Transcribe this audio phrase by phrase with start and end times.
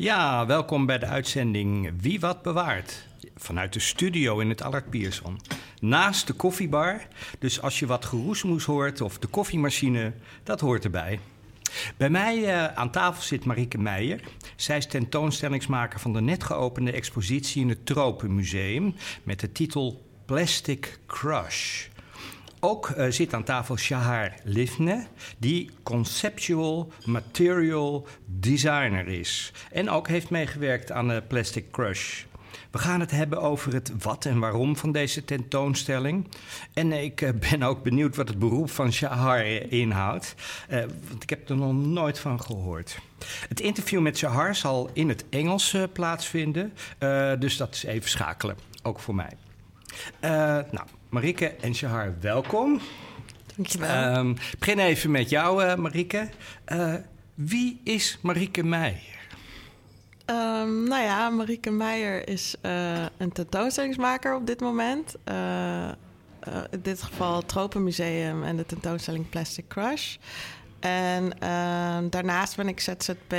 [0.00, 3.06] Ja, welkom bij de uitzending Wie Wat Bewaart.
[3.36, 5.38] Vanuit de studio in het Allard Pierson.
[5.80, 7.06] Naast de koffiebar.
[7.38, 11.20] Dus als je wat geroesmoes hoort of de koffiemachine, dat hoort erbij.
[11.96, 14.20] Bij mij uh, aan tafel zit Marieke Meijer.
[14.56, 20.98] Zij is tentoonstellingsmaker van de net geopende expositie in het Tropenmuseum met de titel Plastic
[21.06, 21.86] Crush.
[22.62, 25.06] Ook uh, zit aan tafel Shahar Livne,
[25.38, 29.52] die conceptual material designer is.
[29.72, 32.22] En ook heeft meegewerkt aan de Plastic Crush.
[32.70, 36.28] We gaan het hebben over het wat en waarom van deze tentoonstelling.
[36.72, 40.34] En ik uh, ben ook benieuwd wat het beroep van Shahar inhoudt.
[41.08, 42.98] Want ik heb er nog nooit van gehoord.
[43.48, 46.72] Het interview met Shahar zal in het Engels plaatsvinden.
[47.38, 49.32] dus dat is even schakelen, ook voor mij.
[50.70, 52.80] nou, Marike en Shahar, welkom.
[53.56, 54.16] Dankjewel.
[54.16, 56.28] Um, ik begin even met jou, uh, Marike.
[56.72, 56.94] Uh,
[57.34, 59.18] wie is Marike Meijer?
[60.26, 65.14] Um, nou ja, Marieke Meijer is uh, een tentoonstellingsmaker op dit moment.
[66.70, 70.16] in dit geval het Tropenmuseum en de tentoonstelling Plastic Crush.
[70.80, 73.34] En ehm, daarnaast ben ik ZZP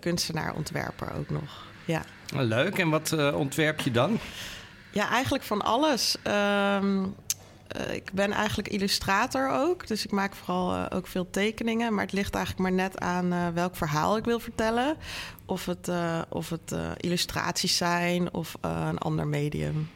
[0.00, 1.66] kunstenaar-ontwerper ook nog.
[1.84, 2.02] Ja.
[2.34, 4.18] Leuk, en wat ontwerp je dan?
[4.96, 6.16] Ja, eigenlijk van alles.
[6.24, 7.14] Um,
[7.76, 9.86] uh, ik ben eigenlijk illustrator ook.
[9.86, 11.94] Dus ik maak vooral uh, ook veel tekeningen.
[11.94, 14.96] Maar het ligt eigenlijk maar net aan uh, welk verhaal ik wil vertellen.
[15.46, 15.90] Of het,
[16.28, 19.90] of het illustraties zijn of een ander medium.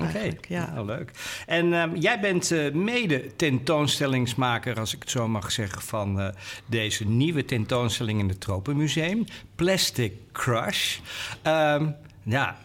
[0.00, 0.38] Oké, okay.
[0.48, 0.70] ja.
[0.72, 1.10] Nou, leuk.
[1.46, 6.34] En um, jij bent mede tentoonstellingsmaker, als ik het zo mag zeggen, van
[6.66, 9.24] deze nieuwe tentoonstelling in het Tropenmuseum,
[9.54, 10.98] Plastic Crush.
[11.46, 12.56] Um, ja,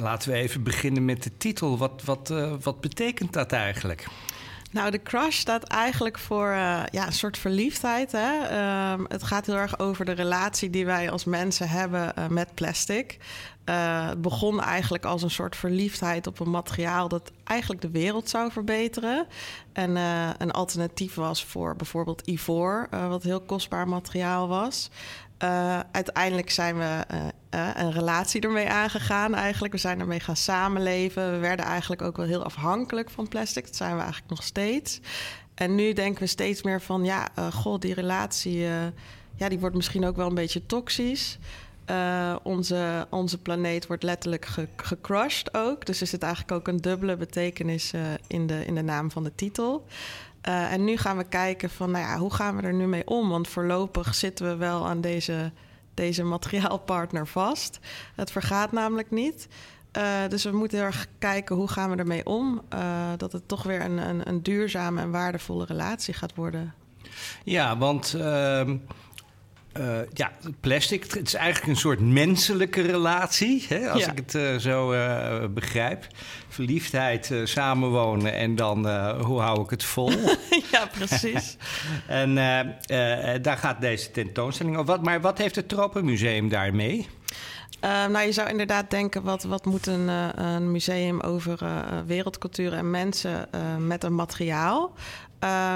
[0.00, 1.78] Laten we even beginnen met de titel.
[1.78, 4.06] Wat, wat, uh, wat betekent dat eigenlijk?
[4.70, 8.12] Nou, de crush staat eigenlijk voor uh, ja, een soort verliefdheid.
[8.12, 8.92] Hè?
[8.92, 12.54] Um, het gaat heel erg over de relatie die wij als mensen hebben uh, met
[12.54, 13.18] plastic.
[13.64, 18.52] het begon eigenlijk als een soort verliefdheid op een materiaal dat eigenlijk de wereld zou
[18.52, 19.26] verbeteren.
[19.72, 19.96] En
[20.38, 24.90] een alternatief was voor bijvoorbeeld ivoor, wat heel kostbaar materiaal was.
[25.42, 27.20] Uh, uiteindelijk zijn we uh,
[27.54, 29.72] uh, een relatie ermee aangegaan eigenlijk.
[29.72, 31.32] We zijn ermee gaan samenleven.
[31.32, 33.64] We werden eigenlijk ook wel heel afhankelijk van plastic.
[33.66, 35.00] Dat zijn we eigenlijk nog steeds.
[35.54, 37.04] En nu denken we steeds meer van...
[37.04, 38.66] ja, god, die relatie
[39.36, 41.38] ja, die wordt misschien ook wel een beetje toxisch.
[42.42, 45.86] onze, onze planeet wordt letterlijk ge gecrushed ook.
[45.86, 47.92] Dus er zit eigenlijk ook een dubbele betekenis
[48.26, 49.86] in, de, in de naam van de titel...
[50.48, 53.06] Uh, en nu gaan we kijken van, nou ja, hoe gaan we er nu mee
[53.06, 53.28] om?
[53.28, 55.52] Want voorlopig zitten we wel aan deze,
[55.94, 57.78] deze materiaalpartner vast.
[58.14, 59.48] Het vergaat namelijk niet.
[59.98, 62.62] Uh, dus we moeten heel erg kijken hoe gaan we ermee om.
[62.74, 66.74] Uh, dat het toch weer een, een, een, duurzame en waardevolle relatie gaat worden.
[67.44, 68.16] Ja, want
[69.78, 70.30] uh, uh, ja,
[70.60, 74.10] plastic, het is eigenlijk een soort menselijke relatie, hè, als Ja.
[74.10, 76.06] ik het uh, zo uh, begrijp.
[76.48, 78.88] Verliefdheid, samenwonen en dan
[79.20, 80.10] hoe hou ik het vol?
[80.72, 81.56] ja, precies.
[82.06, 82.34] en
[83.42, 84.86] daar gaat deze tentoonstelling over.
[84.94, 87.06] Wat, maar wat heeft het Tropenmuseum daarmee?
[87.84, 91.78] Uh, nou, je zou inderdaad denken, wat, wat moet een, uh, een museum over uh,
[92.06, 94.92] wereldcultuur en mensen met een materiaal?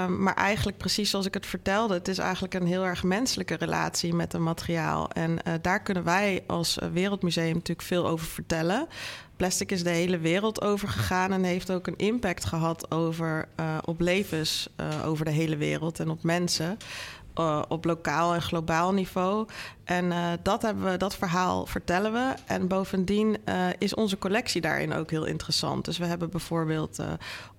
[0.07, 4.13] Maar eigenlijk precies zoals ik het vertelde, het is eigenlijk een heel erg menselijke relatie
[4.13, 5.09] met een materiaal.
[5.09, 8.87] En daar kunnen wij als Wereldmuseum natuurlijk veel over vertellen.
[9.35, 13.47] Plastic is de hele wereld over gegaan en heeft ook een impact gehad over,
[13.85, 14.69] op levens
[15.05, 16.77] over de hele wereld en op mensen.
[17.39, 19.47] Uh, op lokaal en globaal niveau.
[19.83, 22.33] En uh, dat, hebben we, dat verhaal vertellen we.
[22.45, 25.85] En bovendien uh, is onze collectie daarin ook heel interessant.
[25.85, 26.99] Dus we hebben bijvoorbeeld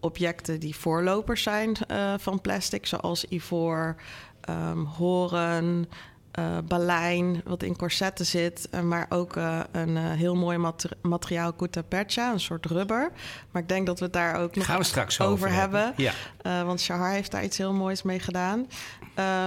[0.01, 1.77] objecten die voorlopers zijn
[2.19, 3.97] van plastic, zoals ivoor,
[4.49, 5.89] um, horen.
[6.39, 11.53] Uh, balijn, wat in corsetten zit, uh, maar ook uh, een heel mooi mat materiaal
[11.53, 13.11] Kutapercha, een soort rubber.
[13.51, 15.95] Maar ik denk dat we het daar ook nog Gaan we straks over, over hebben.
[15.97, 16.13] Ja.
[16.65, 18.67] want Shahar heeft daar iets heel moois mee gedaan.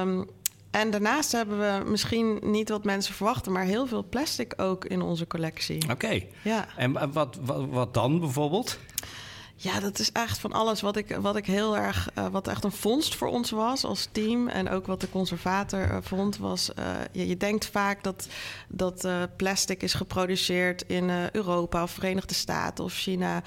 [0.02, 0.28] Um,
[0.72, 5.02] en daarnaast hebben we misschien niet wat mensen verwachten, maar heel veel plastic ook in
[5.02, 5.92] onze collectie.
[5.92, 6.22] Oké.
[6.42, 6.66] Ja.
[6.76, 8.80] En wat, wat, wat dan bijvoorbeeld?
[9.60, 12.64] Ja, dat is echt van alles wat ik, wat ik heel erg, uh, wat echt
[12.64, 14.48] een vondst voor ons was als team.
[14.48, 18.28] En ook wat de conservator uh, vond, was: uh, je, je, denkt vaak dat,
[18.68, 23.44] dat plastic is geproduceerd in Europa of Verenigde Staten of China.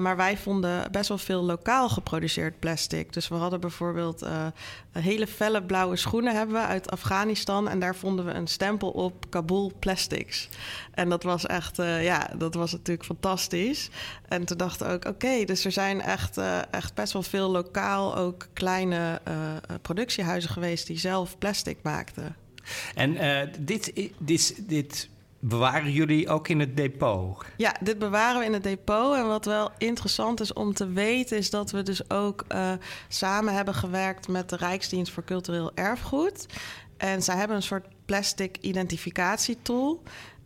[0.00, 3.12] maar wij vonden best wel veel lokaal geproduceerd plastic.
[3.12, 4.26] Dus we hadden bijvoorbeeld
[4.92, 7.68] hele felle blauwe schoenen hebben we uit Afghanistan.
[7.68, 10.48] En daar vonden we een stempel op Kabul Plastics.
[10.94, 13.90] En dat was echt, ja, dat was natuurlijk fantastisch.
[14.28, 17.50] En toen dachten we ook: oké dus er zijn echt, uh, echt best wel veel
[17.50, 19.34] lokaal ook kleine uh,
[19.82, 22.36] productiehuizen geweest die zelf plastic maakten.
[22.94, 23.16] En
[23.58, 25.08] dit, dit, dit
[25.38, 27.44] bewaren jullie ook in het depot?
[27.56, 29.16] Ja, dit bewaren we in het depot.
[29.16, 32.44] En wat wel interessant is om te weten, is dat we dus ook
[33.08, 36.46] samen hebben gewerkt met de Rijksdienst voor Cultureel Erfgoed.
[36.96, 40.02] En zij hebben een soort plastic identificatietool.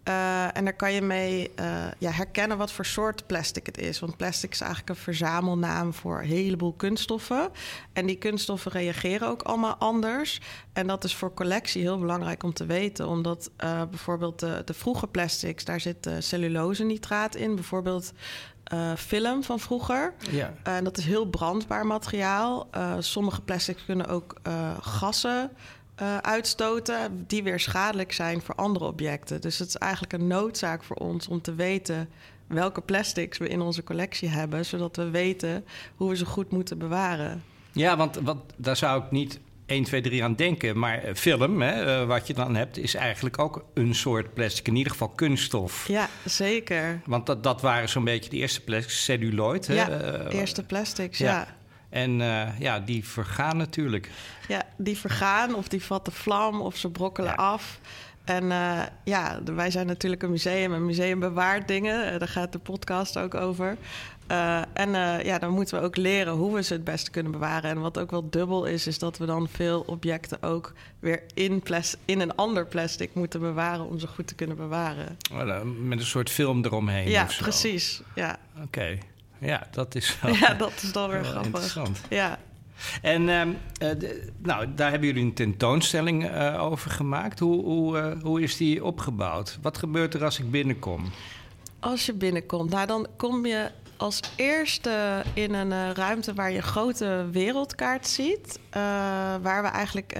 [0.09, 3.99] Uh, en daar kan je mee uh, ja, herkennen wat voor soort plastic het is.
[3.99, 7.51] Want plastic is eigenlijk een verzamelnaam voor een heleboel kunststoffen.
[7.93, 10.41] En die kunststoffen reageren ook allemaal anders.
[10.73, 13.09] En dat is voor collectie heel belangrijk om te weten.
[13.09, 17.55] Omdat uh, bijvoorbeeld de, de, vroege plastics, daar zit cellulose-nitraat in.
[17.55, 18.13] Bijvoorbeeld
[18.97, 20.15] film van vroeger.
[20.31, 20.55] Ja.
[20.63, 22.69] En dat is heel brandbaar materiaal.
[22.99, 24.41] sommige plastics kunnen ook
[24.81, 25.51] gassen
[26.03, 29.41] uh, uitstoten die weer schadelijk zijn voor andere objecten.
[29.41, 32.09] Dus het is eigenlijk een noodzaak voor ons om te weten
[32.47, 35.65] welke plastics we in onze collectie hebben, zodat we weten
[35.97, 37.43] hoe we ze goed moeten bewaren.
[37.73, 40.79] Ja, want, want daar zou ik niet 1, 2, 3 aan denken.
[40.79, 44.69] Maar eh, film, hè, eh, wat je dan hebt, is eigenlijk ook een soort plastic.
[44.69, 45.89] In ieder geval kunststof.
[45.89, 47.01] Ja, zeker.
[47.05, 49.67] Want dat, dat waren zo'n beetje de eerste plastics, celluloid.
[49.67, 49.75] Hè?
[49.75, 51.27] Ja, eerste plastics, ja.
[51.27, 51.57] ja.
[51.89, 54.11] En uh, ja, die vergaan natuurlijk.
[54.49, 57.81] Ja, die vergaan of die vatten vlam of ze brokkelen af.
[58.25, 60.73] En uh, ja, wij zijn natuurlijk een museum.
[60.73, 62.13] Een museum bewaart dingen.
[62.13, 63.77] Uh, daar gaat de podcast ook over.
[64.73, 64.91] en
[65.25, 67.71] ja, dan moeten we ook leren hoe we ze het beste kunnen bewaren.
[67.71, 71.63] En wat ook wel dubbel is, is dat we dan veel objecten ook weer in,
[72.05, 75.17] in een ander plastic moeten bewaren om ze goed te kunnen bewaren.
[75.79, 77.11] Met een soort film eromheen.
[77.11, 78.03] Ja, precies.
[78.15, 78.39] Ja.
[78.63, 78.99] Oké.
[79.39, 81.47] Ja, dat is wel, Ja, dat is dan weer grappig.
[81.47, 82.01] Interessant.
[82.09, 82.39] Ja.
[83.03, 83.43] En uh,
[84.39, 87.39] nou, daar hebben jullie een tentoonstelling uh, over gemaakt.
[87.39, 89.59] Hoe, hoe, uh, hoe is die opgebouwd?
[89.63, 91.11] Wat gebeurt er als ik binnenkom?
[91.81, 96.63] Als je binnenkomt, nou dan kom je als eerste in een ruimte waar je een
[96.63, 98.59] grote wereldkaart ziet.
[99.43, 100.17] waar we eigenlijk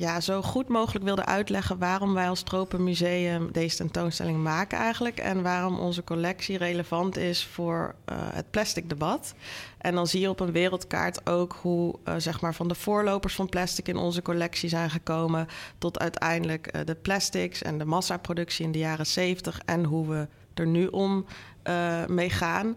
[0.00, 5.18] ja, zo goed mogelijk wilde uitleggen waarom wij als Tropenmuseum deze tentoonstelling maken eigenlijk.
[5.18, 9.34] En waarom onze collectie relevant is voor uh, het plastic debat.
[9.78, 13.34] En dan zie je op een wereldkaart ook hoe uh, zeg maar van de voorlopers
[13.34, 15.46] van plastic in onze collectie zijn gekomen.
[15.78, 20.28] Tot uiteindelijk uh, de plastics en de massaproductie in de jaren 70 en hoe we
[20.54, 21.26] er nu om
[22.06, 22.76] mee gaan.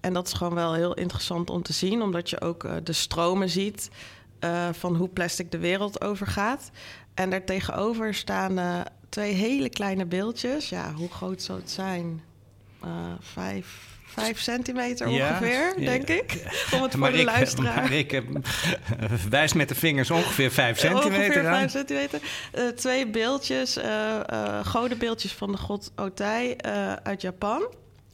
[0.00, 3.48] en dat is gewoon wel heel interessant om te zien, omdat je ook de stromen
[3.48, 3.90] ziet.
[4.44, 6.70] Uh, van hoe plastic de wereld overgaat.
[7.14, 10.68] En daartegenover staan uh, twee hele kleine beeldjes.
[10.68, 12.22] Ja, hoe groot zou het zijn?
[12.84, 12.90] Uh,
[13.20, 13.66] vijf,
[14.04, 16.42] vijf centimeter ongeveer, ja, denk ik.
[16.74, 17.82] Om het voor de luisteraar.
[17.82, 18.22] Maar ik
[19.30, 22.20] wijs met de vingers ongeveer vijf centimeter Ongeveer vijf centimeter.
[22.74, 23.78] twee beeldjes,
[24.64, 26.56] godenbeeldjes van de god Otai
[27.02, 27.62] uit Japan.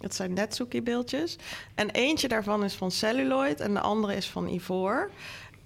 [0.00, 1.36] Het zijn Netsuki-beeldjes.
[1.74, 5.10] En eentje daarvan is van celluloid en de andere is van ivoor.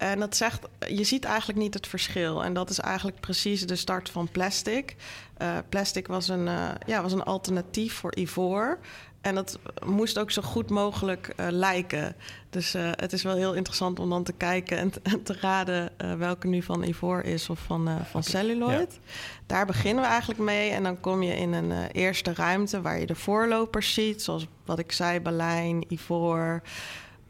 [0.02, 2.44] En dat zegt, je ziet eigenlijk niet het verschil.
[2.44, 4.96] En dat is eigenlijk precies de start van plastic.
[5.42, 8.78] Uh, plastic was een, uh, ja, was een alternatief voor ivoor.
[9.20, 12.14] En dat moest ook zo goed mogelijk uh, lijken.
[12.50, 16.46] Dus het is wel heel interessant om dan te kijken en, en te raden welke
[16.46, 18.98] nu van ivoor is of van, van celluloid.
[19.46, 20.70] Daar beginnen we eigenlijk mee.
[20.70, 24.78] En dan kom je in een eerste ruimte waar je de voorlopers ziet, zoals wat
[24.78, 26.62] ik zei, Berlijn, ivoor.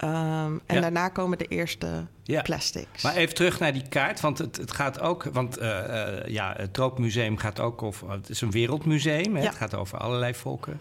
[0.05, 2.43] Um, en daarna komen de eerste ja.
[2.43, 3.03] plastics.
[3.03, 5.25] Maar even terug naar die kaart, want het, het gaat ook...
[5.25, 8.11] want uh, uh, ja, het Troopmuseum gaat ook over...
[8.11, 9.43] het is een wereldmuseum, hè?
[9.43, 10.81] het gaat over allerlei volken.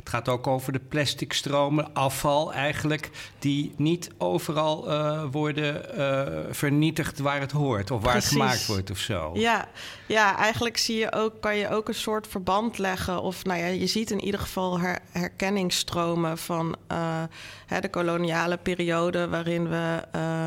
[0.00, 6.40] Het gaat ook over de plastic stromen, afval eigenlijk, die niet overal uh, worden uh,
[6.50, 8.30] vernietigd waar het hoort of waar Precies.
[8.30, 9.30] het gemaakt wordt of zo.
[9.34, 9.68] Ja,
[10.06, 13.22] ja eigenlijk zie je ook, kan je ook een soort verband leggen.
[13.22, 17.22] Of nou ja, je ziet in ieder geval her, herkenningsstromen van uh,
[17.66, 20.02] hè, de koloniale periode, waarin we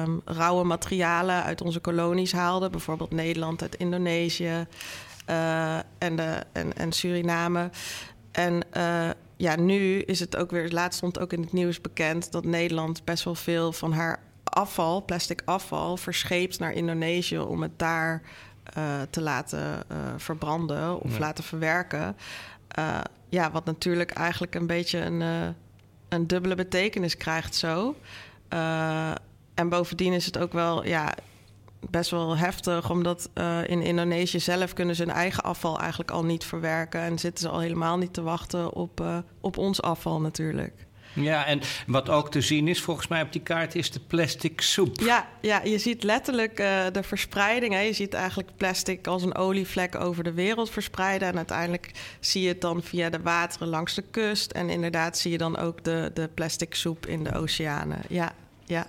[0.06, 4.68] um, rauwe materialen uit onze kolonies haalden, bijvoorbeeld Nederland uit Indonesië.
[5.98, 7.70] en, de, en, en Suriname.
[8.34, 9.10] En uh,
[9.44, 13.04] ja, nu is het ook weer, laatst stond ook in het nieuws bekend dat Nederland
[13.04, 18.22] best wel veel van haar afval, plastic afval, verscheept naar Indonesië om het daar
[18.78, 21.20] uh, te laten uh, verbranden of ja.
[21.20, 22.16] laten verwerken.
[22.80, 25.22] Uh, ja, wat natuurlijk eigenlijk een beetje een,
[26.10, 27.96] een dubbele betekenis krijgt zo.
[29.54, 31.14] En bovendien is het ook wel ja,
[31.90, 36.26] best wel heftig, omdat uh, in Indonesië zelf kunnen ze hun eigen afval eigenlijk al
[36.26, 37.02] niet verwerken.
[37.02, 40.86] En zitten ze al helemaal niet te wachten op, uh, op ons afval natuurlijk.
[41.14, 44.62] Ja, en wat ook te zien is volgens mij op die kaart is de plastic
[44.62, 45.00] soep.
[45.00, 47.74] Ja, ja je ziet letterlijk uh, de verspreiding.
[47.74, 47.80] Hè.
[47.80, 51.28] Je ziet eigenlijk plastic als een olievlek over de wereld verspreiden.
[51.28, 54.52] En uiteindelijk zie je het dan via de wateren langs de kust.
[54.52, 58.00] En inderdaad zie je dan ook de, de plastic soep in de oceanen.
[58.10, 58.34] Ja,
[58.66, 58.88] ja.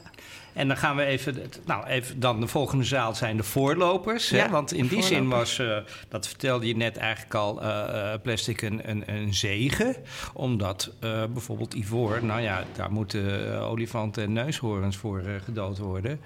[0.55, 4.29] En dan gaan we even, nou even dan de volgende zaal zijn de voorlopers.
[4.29, 4.51] Ja, hè?
[4.51, 5.77] Want in die zin was, uh,
[6.09, 9.97] dat vertelde je net eigenlijk al, uh, plastic een, een, een zegen.
[10.33, 16.21] Omdat uh, bijvoorbeeld ivoor, nou ja, daar moeten olifanten en neushoorns voor gedood worden.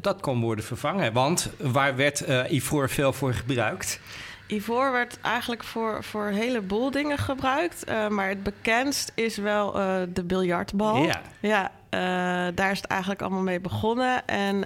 [0.00, 1.12] dat kon worden vervangen.
[1.12, 4.00] Want waar werd ivoor veel voor gebruikt?
[4.48, 7.88] Ivoor werd eigenlijk voor, voor een heleboel dingen gebruikt.
[7.88, 10.96] Uh, maar het bekendst is wel uh, de biljartbal.
[10.96, 11.20] Ja.
[11.40, 14.26] ja uh, daar is het eigenlijk allemaal mee begonnen.
[14.26, 14.64] En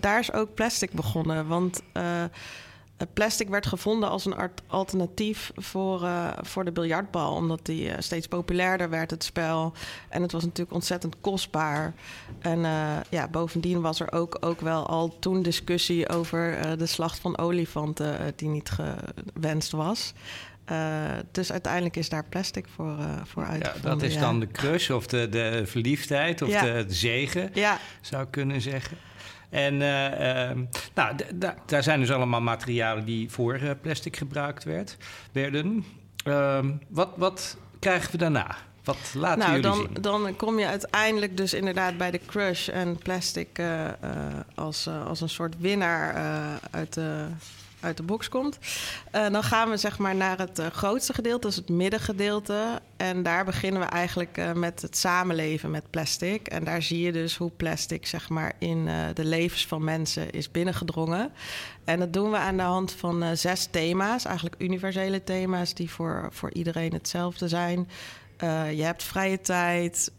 [0.00, 1.46] daar is ook plastic begonnen.
[1.46, 1.82] Want
[3.06, 4.34] plastic werd gevonden als een
[4.66, 7.34] alternatief voor, uh, voor de biljartbal.
[7.34, 9.72] Omdat die uh, steeds populairder werd, het spel.
[10.08, 11.94] En het was natuurlijk ontzettend kostbaar.
[12.38, 17.18] En uh, ja, bovendien was er ook, ook wel al toen discussie over de slacht
[17.18, 18.32] van olifanten...
[18.36, 20.12] die niet gewenst was.
[21.32, 23.90] dus uiteindelijk is daar plastic voor, voor uitgevonden.
[23.90, 24.20] Ja, dat is ja.
[24.20, 26.62] dan de crush of de, de verliefdheid of ja.
[26.62, 27.78] de, de zegen, ja.
[28.00, 28.96] zou ik kunnen zeggen.
[29.50, 30.56] En uh, uh,
[30.94, 31.16] nou,
[31.66, 34.96] daar zijn dus allemaal materialen die voor uh, plastic gebruikt werd,
[35.32, 35.84] werden.
[36.24, 38.56] Ehm, wat, wat krijgen we daarna?
[38.84, 40.02] Wat laten nou, jullie dan, zien?
[40.02, 43.84] Dan kom je uiteindelijk dus inderdaad bij de crush en plastic uh,
[44.54, 46.14] als, als een soort winnaar
[46.70, 47.26] uit de
[47.80, 48.58] uit de box komt.
[49.14, 52.80] Uh, dan gaan we zeg maar naar het uh, grootste gedeelte, is het middengedeelte.
[52.96, 56.48] En daar beginnen we eigenlijk uh, met het samenleven met plastic.
[56.48, 60.50] En daar zie je dus hoe plastic zeg maar in de levens van mensen is
[60.50, 61.32] binnengedrongen.
[61.84, 66.28] En dat doen we aan de hand van zes thema's, eigenlijk universele thema's die voor,
[66.32, 67.88] voor iedereen hetzelfde zijn.
[68.74, 70.12] je hebt vrije tijd,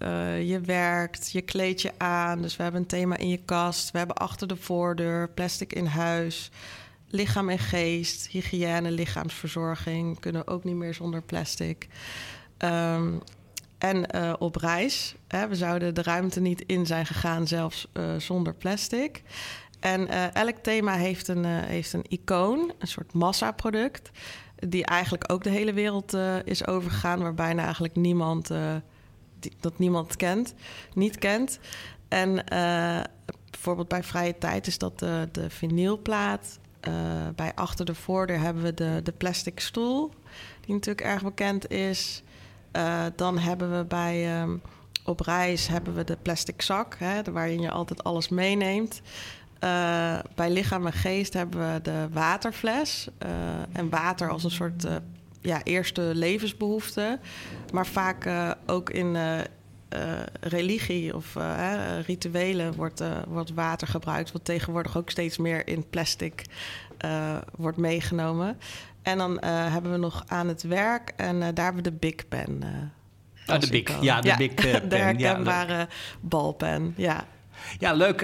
[0.44, 2.42] je werkt, je kleed je aan.
[2.42, 3.92] Dus we hebben een thema in je kast.
[3.92, 6.52] We hebben achter de voordeur, plastic in huis
[7.10, 11.88] lichaam en geest, hygiëne, lichaamsverzorging kunnen ook niet meer zonder plastic.
[12.58, 13.22] Um,
[13.78, 15.16] en uh, op reis.
[15.28, 19.24] Hè, we zouden de ruimte niet in zijn gegaan, zelfs uh, zonder plastic.
[19.80, 24.10] En uh, elk thema heeft een, heeft een icoon, een soort massaproduct.
[24.56, 28.52] Die eigenlijk ook de hele wereld is overgegaan, waar bijna eigenlijk niemand,
[29.60, 30.54] dat niemand kent,
[30.94, 31.60] niet kent.
[32.08, 32.44] En
[33.50, 36.60] bijvoorbeeld bij vrije tijd is dat de, de vinylplaat.
[36.88, 36.94] Uh,
[37.36, 40.14] bij achter de voordeur hebben we de, de plastic stoel,
[40.66, 42.24] die natuurlijk erg bekend is.
[42.76, 44.62] Uh, dan hebben we bij um,
[45.06, 49.02] op reis hebben we de plastic zak, hè, waarin je altijd alles meeneemt.
[49.64, 53.08] Uh, bij lichaam en geest hebben we de waterfles.
[53.72, 54.88] en water als een soort
[55.42, 57.20] ja, eerste levensbehoefte.
[57.74, 58.30] Maar vaak
[58.66, 59.18] ook in
[59.96, 61.74] uh, religie of uh,
[62.06, 66.44] rituelen wordt, uh, wordt water gebruikt, wat tegenwoordig ook steeds meer in plastic
[67.56, 68.58] wordt meegenomen.
[69.02, 72.64] En dan hebben we nog aan het werk en daar hebben we de Big Pen.
[73.46, 74.90] Ah, de Big, ja, de ja, Big Pen.
[74.90, 75.88] de herkenbare ja,
[76.20, 77.26] balpen, ja.
[77.80, 78.22] Ja, leuk.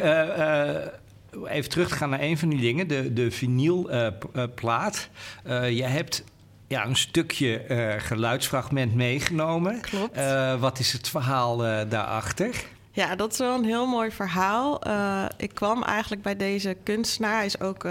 [1.46, 5.10] even terug te gaan naar een van die dingen, de, de vinylplaat.
[5.70, 6.24] je hebt
[6.68, 9.82] ja, een stukje uh, geluidsfragment meegenomen.
[9.82, 10.18] Klopt.
[10.18, 12.64] Uh, wat is het verhaal uh, daarachter?
[12.92, 14.82] Ja, dat is wel een heel mooi verhaal.
[15.38, 17.36] ik kwam eigenlijk bij deze kunstenaar.
[17.36, 17.88] Hij is ook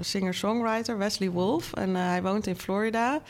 [0.00, 1.72] singer-songwriter, Wesley Wolf.
[1.72, 3.20] En hij woont in Florida.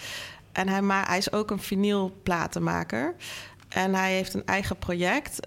[0.52, 3.14] En hij, ma hij is ook een vinylplatenmaker.
[3.68, 5.46] En hij heeft een eigen project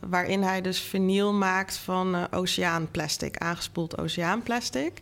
[0.00, 5.00] waarin hij dus vinyl maakt van oceaanplastic, aangespoeld oceaanplastic.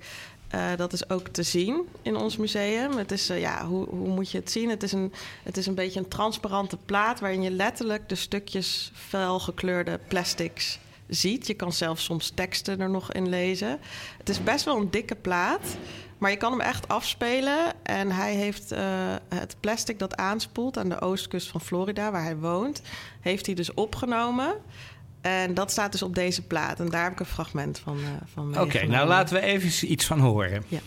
[0.56, 2.96] Uh, dat is ook te zien in ons museum.
[2.96, 4.70] Het is, uh, ja, hoe, hoe moet je het zien?
[4.70, 8.90] Het is, een, het is een beetje een transparante plaat waarin je letterlijk de stukjes
[8.94, 11.46] felgekleurde plastics ziet.
[11.46, 13.78] Je kan zelfs soms teksten er nog in lezen.
[14.18, 15.76] Het is best wel een dikke plaat,
[16.18, 17.72] maar je kan hem echt afspelen.
[17.82, 18.78] En hij heeft uh,
[19.28, 22.82] het plastic dat aanspoelt aan de oostkust van Florida, waar hij woont,
[23.20, 24.54] heeft hij dus opgenomen.
[25.26, 26.80] En dat staat dus op deze plaat.
[26.80, 29.92] En daar heb ik een fragment van, uh, van Oké, okay, nou laten we even
[29.92, 30.64] iets van horen.
[30.68, 30.78] Ja.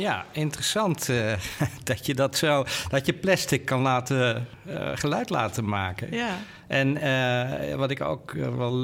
[0.00, 1.32] Ja, interessant uh,
[1.84, 6.12] dat je dat zo, dat je plastic kan laten, uh, geluid laten maken.
[6.12, 6.38] Ja.
[6.66, 8.74] En uh, wat ik ook wel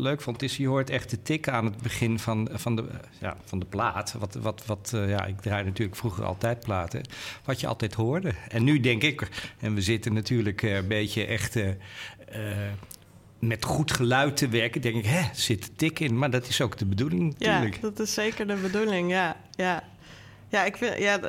[0.00, 2.84] leuk vond, is je hoort echt de tik aan het begin van, van, de,
[3.18, 4.14] ja, van de plaat.
[4.18, 7.02] Wat, wat, wat ja, ik draai natuurlijk vroeger altijd platen,
[7.44, 8.32] wat je altijd hoorde.
[8.48, 11.56] En nu denk ik, en we zitten natuurlijk een beetje echt
[13.38, 16.18] met goed geluid te werken, denk ik, hè, zit tik in.
[16.18, 17.74] Maar dat is ook de bedoeling natuurlijk.
[17.74, 19.36] Ja, dat is zeker de bedoeling, ja.
[19.50, 19.82] ja.
[20.50, 21.20] Ja, ik vind, ja,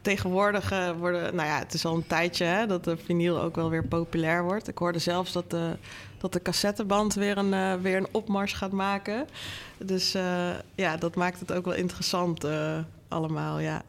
[0.00, 3.56] tegenwoordig uh, worden, nou ja, het is al een tijdje hè, dat de vinyl ook
[3.56, 4.68] wel weer populair wordt.
[4.68, 5.76] Ik hoorde zelfs dat de,
[6.18, 9.28] dat de cassetteband weer een, uh, weer een opmars gaat maken.
[9.78, 12.46] Dus uh, ja, dat maakt het ook wel interessant
[13.08, 13.82] allemaal, ja.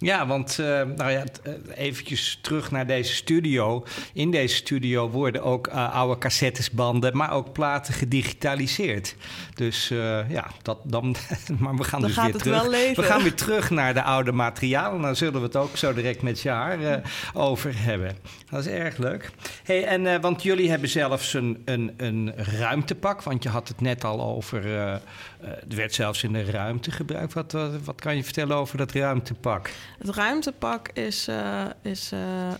[0.00, 0.66] Ja, want uh,
[0.96, 3.84] nou ja, eh, eventjes terug naar deze studio.
[4.12, 9.16] In deze studio worden ook uh, oude cassettesbanden, maar ook platen gedigitaliseerd.
[9.54, 11.16] Dus uh, ja, dat, dan,
[11.58, 12.96] maar we gaan dan dus weer terug.
[12.96, 15.02] We gaan weer terug naar de oude materialen.
[15.02, 17.02] Dan zullen we het ook zo direct met jaar
[17.34, 18.16] over hebben.
[18.50, 19.30] Dat is erg leuk.
[19.64, 24.04] Hey, en, want jullie hebben zelfs een, een, een ruimtepak, want je had het net
[24.04, 25.00] al over.
[25.42, 27.32] Er werd zelfs in de ruimte gebruikt.
[27.32, 29.70] Wat, wat, wat kan je vertellen over dat ruimtepak?
[29.98, 32.10] Het ruimtepak is, uh, is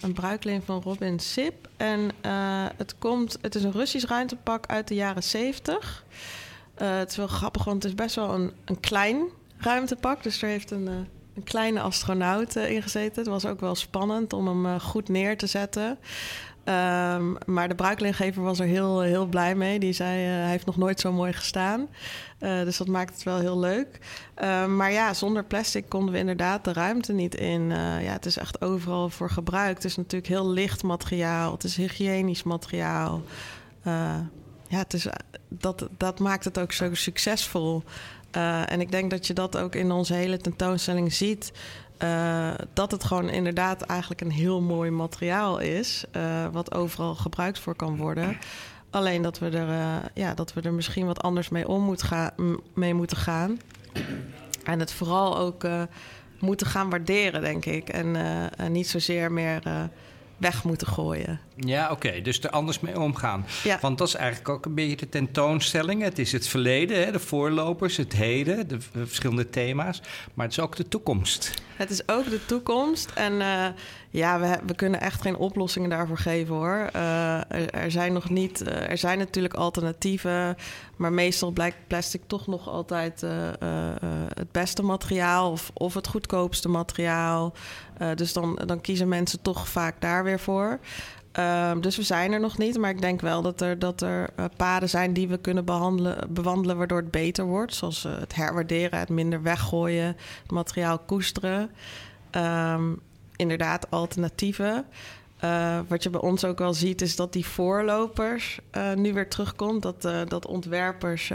[0.01, 1.69] een bruikleen van Robin Sip.
[1.77, 2.11] En
[2.77, 6.05] het, komt, het is een Russisch ruimtepak uit de jaren 70.
[6.75, 9.23] het is wel grappig, want het is best wel een, een klein
[9.57, 10.23] ruimtepak.
[10.23, 10.87] Dus er heeft een,
[11.35, 13.23] een kleine astronaut in gezeten.
[13.23, 15.99] Het was ook wel spannend om hem goed neer te zetten.
[16.65, 19.79] Um, maar de bruikleengever was er heel, heel blij mee.
[19.79, 21.89] Die zei, uh, hij heeft nog nooit zo mooi gestaan.
[22.41, 23.99] Uh, dus dat maakt het wel heel leuk.
[24.43, 27.71] Uh, maar ja, zonder plastic konden we inderdaad de ruimte niet in.
[28.01, 29.75] ja, het is echt overal voor gebruik.
[29.75, 31.53] Het is natuurlijk heel licht materiaal.
[31.53, 33.23] Het is hygiënisch materiaal.
[34.69, 35.07] ja, het is,
[35.49, 37.83] dat, dat maakt het ook zo succesvol.
[38.67, 41.53] en ik denk dat je dat ook in onze hele tentoonstelling ziet.
[42.03, 46.05] Uh, dat het gewoon inderdaad eigenlijk een heel mooi materiaal is.
[46.17, 48.39] Uh, wat overal gebruikt voor kan worden.
[48.91, 52.03] Alleen dat we er, uh, ja, dat we er misschien wat anders mee om moet
[52.03, 52.31] gaan,
[52.75, 53.59] mee moeten gaan.
[54.65, 55.67] En het vooral ook
[56.39, 57.89] moeten gaan waarderen, denk ik.
[57.89, 58.17] En,
[58.57, 59.63] en niet zozeer meer
[60.37, 61.41] weg moeten gooien.
[61.67, 62.21] Ja, oké.
[62.21, 63.47] Dus er anders mee omgaan.
[63.63, 63.79] Ja.
[63.81, 66.03] Want dat is eigenlijk ook een beetje de tentoonstelling.
[66.03, 70.03] Het is het verleden, hè, de voorlopers, het heden, de verschillende thema's.
[70.35, 71.53] Maar het is ook de toekomst.
[71.77, 73.11] Het is ook de toekomst.
[73.15, 73.67] En uh,
[74.11, 76.91] ja, we, we, kunnen echt geen oplossingen daarvoor geven hoor.
[76.97, 78.63] Uh, er, er, zijn nog niet.
[78.63, 80.57] Uh, er zijn natuurlijk alternatieven.
[80.97, 83.21] Maar meestal blijkt plastic toch nog altijd
[84.35, 85.51] het beste materiaal.
[85.51, 87.53] Of, of het goedkoopste materiaal.
[88.15, 90.79] dus dan, dan kiezen mensen toch vaak daar weer voor.
[91.39, 92.79] Um, dus we zijn er nog niet.
[92.79, 96.33] Maar ik denk wel dat er, dat er uh, paden zijn die we kunnen behandelen,
[96.33, 97.75] bewandelen waardoor het beter wordt.
[97.75, 100.17] Zoals uh, het herwaarderen, het minder weggooien,
[100.49, 101.71] materiaal koesteren.
[102.37, 103.01] Um,
[103.37, 104.85] inderdaad, alternatieven.
[105.45, 108.61] Uh, wat je bij ons ook wel ziet, is dat die voorlopers
[108.95, 109.83] nu weer terugkomt.
[109.83, 111.33] Dat, dat ontwerpers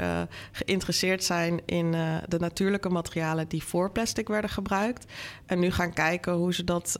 [0.52, 1.92] geïnteresseerd zijn in
[2.28, 5.06] de natuurlijke materialen die voor plastic werden gebruikt.
[5.46, 7.00] En nu gaan kijken hoe ze dat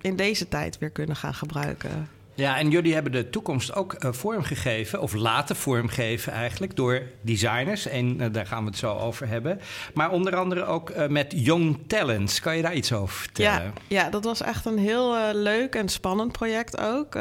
[0.00, 2.08] in deze tijd weer kunnen gaan gebruiken.
[2.38, 7.86] Ja, en jullie hebben de toekomst ook uh, vormgegeven, of laten vormgeven eigenlijk, door designers.
[7.86, 9.60] En uh, daar gaan we het zo over hebben.
[9.94, 12.40] Maar onder andere ook uh, met Young Talents.
[12.40, 13.72] Kan je daar iets over vertellen?
[13.88, 17.18] Ja, ja dat was echt een heel leuk en spannend project ook.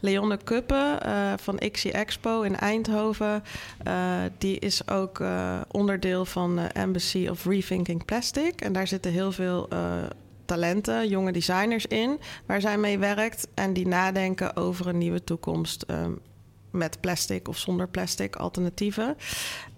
[0.00, 0.98] Leonne Kuppen
[1.40, 3.42] van XC Expo in Eindhoven.
[4.38, 5.22] die is ook
[5.70, 8.60] onderdeel van Embassy of Rethinking Plastic.
[8.60, 9.68] En daar zitten heel veel
[10.48, 15.84] talenten, jonge designers in, waar zij mee werkt en die nadenken over een nieuwe toekomst.
[15.90, 16.18] Um,
[16.70, 19.16] met plastic of zonder plastic alternatieven.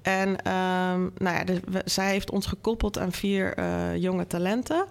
[0.02, 4.86] En um, nou ja, dus zij heeft ons gekoppeld aan vier uh, jonge talenten.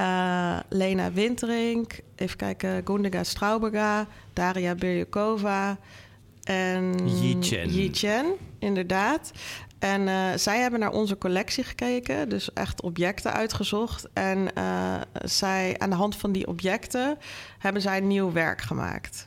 [0.00, 5.78] Uh, Lena Winterink, even kijken, Gundiga Strauberga, Daria Birjakova
[6.42, 7.72] en Yi Chen.
[7.72, 8.26] Yi Chen,
[8.58, 9.32] inderdaad.
[9.82, 14.08] En uh, zij hebben naar onze collectie gekeken, dus echt objecten uitgezocht.
[14.12, 17.18] En uh, zij, aan de hand van die objecten
[17.58, 19.24] hebben zij nieuw werk gemaakt.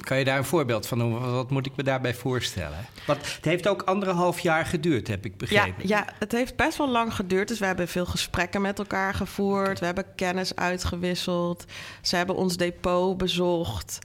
[0.00, 1.32] Kan je daar een voorbeeld van noemen?
[1.32, 2.86] Wat moet ik me daarbij voorstellen?
[3.06, 5.88] Want het heeft ook anderhalf jaar geduurd, heb ik begrepen.
[5.88, 7.48] Ja, ja, het heeft best wel lang geduurd.
[7.48, 9.80] Dus we hebben veel gesprekken met elkaar gevoerd.
[9.80, 11.64] We hebben kennis uitgewisseld.
[12.00, 13.98] Ze hebben ons depot bezocht.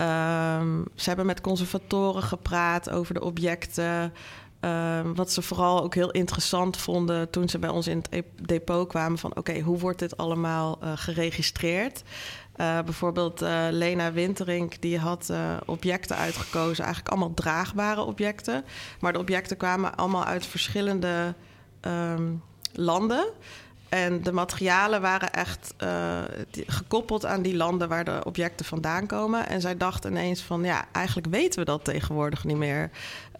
[0.00, 4.12] Um, ze hebben met conservatoren gepraat over de objecten.
[4.66, 8.88] Um, wat ze vooral ook heel interessant vonden toen ze bij ons in het depot
[8.88, 12.02] kwamen: van oké, hoe wordt dit allemaal uh, geregistreerd?
[12.56, 15.32] Uh, bijvoorbeeld uh, Lena Winterink, die had
[15.66, 18.64] objecten uitgekozen, eigenlijk allemaal draagbare objecten.
[19.00, 21.34] Maar de objecten kwamen allemaal uit verschillende
[21.80, 23.26] um, landen.
[23.88, 25.74] En de materialen waren echt
[26.66, 29.48] gekoppeld aan die landen waar de objecten vandaan komen.
[29.48, 32.90] En zij dachten ineens van ja, eigenlijk weten we dat tegenwoordig niet meer.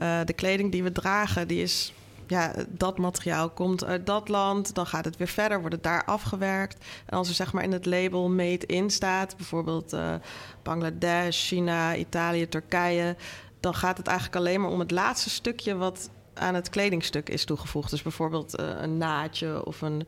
[0.03, 1.93] Uh, de kleding die we dragen, die is.
[2.29, 4.75] Ja, dat materiaal komt uit dat land.
[4.75, 6.85] Dan gaat het weer verder, wordt het daar afgewerkt.
[7.07, 10.15] En als er zeg maar in het label made in staat, bijvoorbeeld uh,
[10.63, 13.17] Bangladesh, China, Italië, Turkije,
[13.61, 17.45] dan gaat het eigenlijk alleen maar om het laatste stukje wat aan het kledingstuk is
[17.45, 17.91] toegevoegd.
[17.91, 20.07] Dus bijvoorbeeld uh, een naadje of een,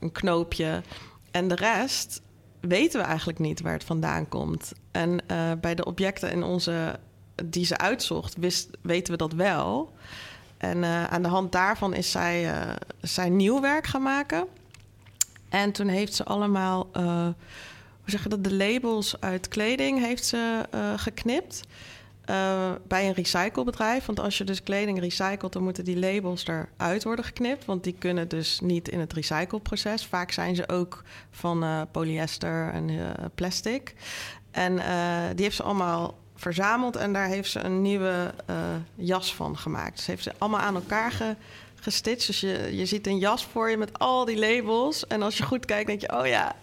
[0.00, 0.82] een knoopje.
[1.30, 2.22] En de rest
[2.60, 4.72] weten we eigenlijk niet waar het vandaan komt.
[4.90, 5.20] En
[5.60, 6.98] bij de objecten in onze,
[7.44, 8.36] die ze uitzocht,
[8.80, 9.92] weten we dat wel.
[10.56, 12.54] En aan de hand daarvan is zij,
[13.00, 14.46] zij nieuw werk gaan maken.
[15.48, 17.34] En toen heeft ze allemaal, hoe
[18.04, 20.64] zeg je dat, de labels uit kleding heeft ze
[20.96, 21.62] geknipt.
[22.30, 24.06] Uh, bij een recyclebedrijf.
[24.06, 27.64] Want als je dus kleding recycelt, dan moeten die labels eruit worden geknipt.
[27.64, 30.06] Want die kunnen dus niet in het recycleproces.
[30.06, 33.94] Vaak zijn ze ook van uh, polyester en uh, plastic.
[34.50, 34.74] En
[35.34, 38.34] die heeft ze allemaal verzameld en daar heeft ze een nieuwe
[38.94, 39.96] jas van gemaakt.
[39.96, 41.36] Dus heeft ze allemaal aan elkaar ge.
[41.84, 45.06] Dus je, je ziet een jas voor je met al die labels.
[45.06, 46.56] En als je goed kijkt, denk je, oh ja,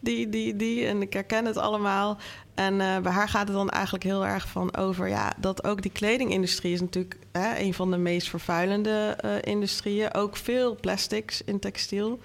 [0.00, 0.86] die, die, die.
[0.86, 2.18] En ik herken het allemaal.
[2.54, 5.82] En uh, bij haar gaat het dan eigenlijk heel erg van over ja, dat ook
[5.82, 10.14] die kledingindustrie is natuurlijk hè, een van de meest vervuilende uh, industrieën.
[10.14, 12.20] Ook veel plastics in textiel.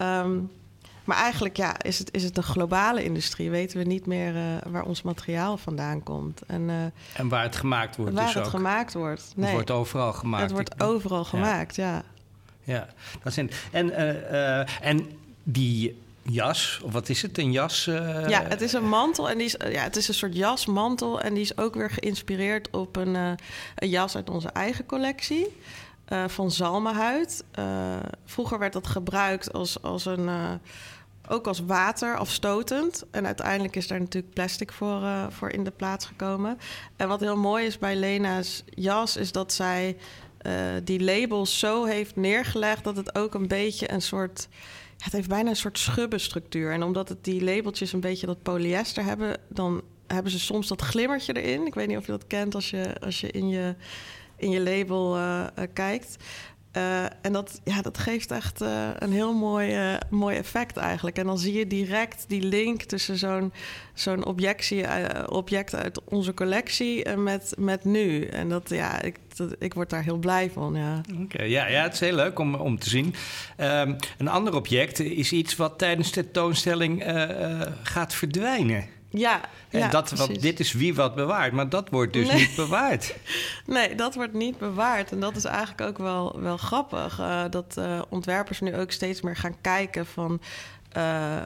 [0.00, 0.50] Um,
[1.04, 3.50] maar eigenlijk ja, is, het, is het een globale industrie.
[3.50, 6.42] Weten we niet meer uh, waar ons materiaal vandaan komt.
[6.46, 8.14] En, en waar het gemaakt wordt.
[8.14, 8.50] Waar dus het ook.
[8.50, 9.32] gemaakt wordt.
[9.36, 9.44] Nee.
[9.44, 10.42] Het wordt overal gemaakt.
[10.42, 12.02] Het wordt overal gemaakt, ja.
[12.62, 12.88] Ja.
[13.22, 13.92] Dat zijn, en,
[14.80, 15.10] en
[15.42, 17.84] die jas, of wat is het, een jas?
[17.84, 21.34] Ja, het is een mantel en die is, ja, het is een soort jasmantel en
[21.34, 23.14] die is ook weer geïnspireerd op een,
[23.74, 25.46] een jas uit onze eigen collectie.
[26.14, 27.44] Uh, van zalmenhuid.
[28.24, 30.28] vroeger werd dat gebruikt als, als een,
[31.28, 33.04] ook als water afstotend.
[33.10, 36.58] En uiteindelijk is daar natuurlijk plastic voor, voor in de plaats gekomen.
[36.96, 39.96] En wat heel mooi is bij Lena's jas, is dat zij
[40.84, 44.48] die labels zo heeft neergelegd dat het ook een beetje een soort
[45.04, 46.72] het heeft bijna een soort schubbenstructuur.
[46.72, 50.82] En omdat het die labeltjes een beetje dat polyester hebben, dan hebben ze soms dat
[50.82, 51.66] glimmertje erin.
[51.66, 53.74] Ik weet niet of je dat kent als je, als je in je,
[54.36, 56.16] in je label uh, uh, kijkt.
[56.76, 58.60] Uh, en dat, ja, dat geeft echt
[58.98, 61.18] een heel mooi, uh, mooi effect eigenlijk.
[61.18, 63.52] En dan zie je direct die link tussen zo'n
[63.94, 64.26] zo'n
[65.28, 68.24] object uit onze collectie en met, met nu.
[68.24, 70.74] En dat, ja, ik, dat, ik word daar heel blij van.
[70.74, 71.00] Ja.
[71.28, 73.14] Ja, ja, het is heel leuk om, om te zien.
[73.60, 77.04] Um, een ander object is iets wat tijdens de tentoonstelling
[77.82, 78.93] gaat verdwijnen.
[79.16, 82.36] Ja, en ja, dat, wat, dit is wie wat bewaart, maar dat wordt dus Nee.
[82.36, 83.14] niet bewaard.
[83.66, 85.12] Nee, dat wordt niet bewaard.
[85.12, 87.18] En dat is eigenlijk ook wel, wel grappig.
[87.18, 90.40] eh, dat eh, ontwerpers nu ook steeds meer gaan kijken van...
[90.92, 91.36] eh,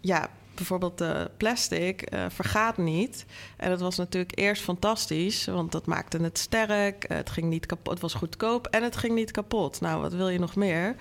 [0.00, 3.24] ja, bijvoorbeeld de plastic vergaat niet.
[3.56, 7.04] En dat was natuurlijk eerst fantastisch, want dat maakte het sterk.
[7.08, 9.80] het ging niet kapot, het was goedkoop en het ging niet kapot.
[9.80, 10.94] Nou, wat wil je nog meer?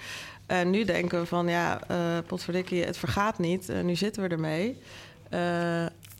[0.46, 3.68] En nu denken we van, ja, eh potverdikkie, het vergaat niet.
[3.84, 4.78] Nu zitten we ermee.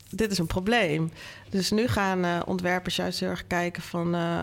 [0.10, 1.12] Dit is een probleem.
[1.50, 4.16] Dus nu gaan eh, ontwerpers juist heel erg kijken van...
[4.16, 4.42] eh,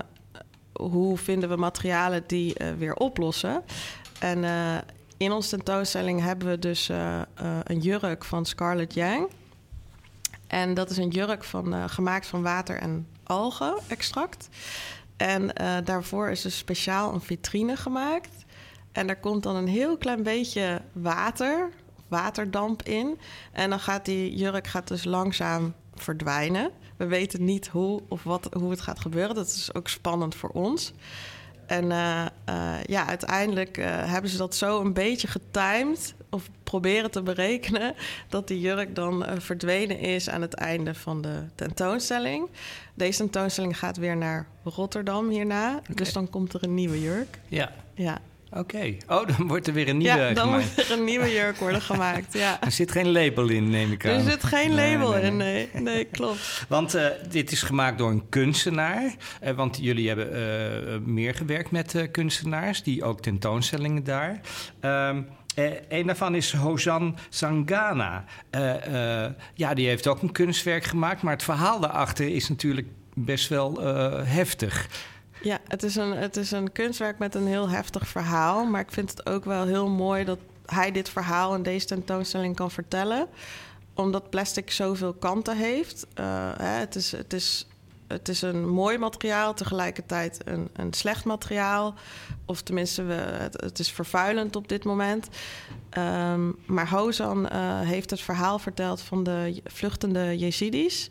[0.73, 3.63] hoe vinden we materialen die eh, weer oplossen.
[4.19, 4.45] En
[5.17, 6.89] in onze tentoonstelling hebben we dus
[7.65, 9.29] een jurk van Scarlett Yang.
[10.47, 14.49] En dat is een jurk van, gemaakt van water en algen-extract.
[15.17, 15.53] En
[15.85, 18.45] daarvoor is dus speciaal een vitrine gemaakt.
[18.93, 21.71] En daar komt dan een heel klein beetje water,
[22.15, 23.19] waterdamp in.
[23.53, 26.71] En dan gaat die jurk gaat dus langzaam verdwijnen.
[26.97, 29.35] We weten niet hoe of wat, hoe het gaat gebeuren.
[29.35, 30.93] Dat is ook spannend voor ons.
[31.67, 37.11] En eh, eh, ja, uiteindelijk eh, hebben ze dat zo een beetje getimed of proberen
[37.11, 37.95] te berekenen
[38.29, 42.49] dat die jurk dan verdwenen is aan het einde van de tentoonstelling.
[42.95, 47.39] Deze tentoonstelling gaat weer naar Rotterdam hierna, dus dan komt er een nieuwe jurk.
[47.49, 48.19] Ja, Ja,
[48.59, 48.97] oké.
[49.09, 50.77] Oh, dan wordt er weer een nieuwe ja dan gemaakt.
[50.77, 52.33] moet er een nieuwe jurk worden gemaakt.
[52.33, 52.59] Ja.
[52.65, 54.13] Er zit geen label in, neem ik aan.
[54.13, 55.69] Er zit geen Nee, label nee, in, nee.
[55.73, 55.83] nee.
[55.83, 56.65] Nee, klopt.
[56.69, 59.15] Want eh, dit is gemaakt door een kunstenaar.
[59.41, 64.41] Eh, want jullie hebben eh, meer gewerkt met kunstenaars, die ook tentoonstellingen daar.
[64.81, 65.17] Eh,
[65.89, 68.25] een daarvan is Hozan Sangana.
[69.55, 73.81] Ja, die heeft ook een kunstwerk gemaakt, maar het verhaal daarachter is natuurlijk best wel
[74.25, 74.89] heftig.
[75.45, 78.65] Ja, het is, een, het is een kunstwerk met een heel heftig verhaal.
[78.65, 82.57] Maar ik vind het ook wel heel mooi dat hij dit verhaal in deze tentoonstelling
[82.57, 83.27] kan vertellen.
[83.95, 86.07] Omdat plastic zoveel kanten heeft.
[86.15, 86.25] Eh,
[86.57, 87.67] hè, het, is, het is
[88.07, 91.95] het is een mooi materiaal, tegelijkertijd een, een slecht materiaal.
[92.45, 93.15] Of tenminste, we,
[93.57, 95.29] het, is vervuilend op dit moment.
[95.91, 101.11] Ehm, maar Hozan uh, heeft het verhaal verteld van de vluchtende Jezidis.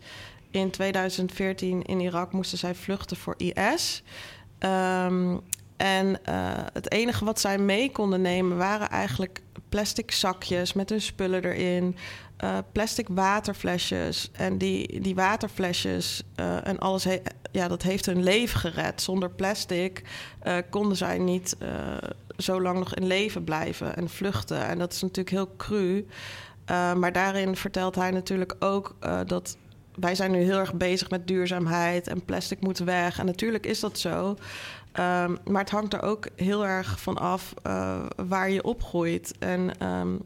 [0.54, 4.04] In 2014 in Irak moesten zij vluchten voor IS.
[4.60, 5.42] Um,
[5.78, 11.02] en uh, het enige wat zij mee konden nemen waren eigenlijk plastic zakjes met hun
[11.02, 11.96] spullen erin.
[12.44, 14.30] Uh, plastic waterflesjes.
[14.32, 17.08] En die, die waterflesjes uh, en alles,
[17.52, 19.02] ja, dat heeft hun leven gered.
[19.02, 20.04] Zonder plastic
[20.70, 21.56] konden zij niet
[22.38, 24.68] zo lang nog in leven blijven en vluchten.
[24.68, 26.08] En dat is natuurlijk heel cru.
[26.96, 29.58] maar daarin vertelt hij natuurlijk ook dat
[29.96, 33.20] wij zijn nu heel erg bezig met duurzaamheid en plastic moet weg.
[33.20, 34.30] En natuurlijk is dat zo.
[34.30, 39.34] Um, maar het hangt er ook heel erg van af uh, waar je opgroeit.
[39.40, 40.22] En um,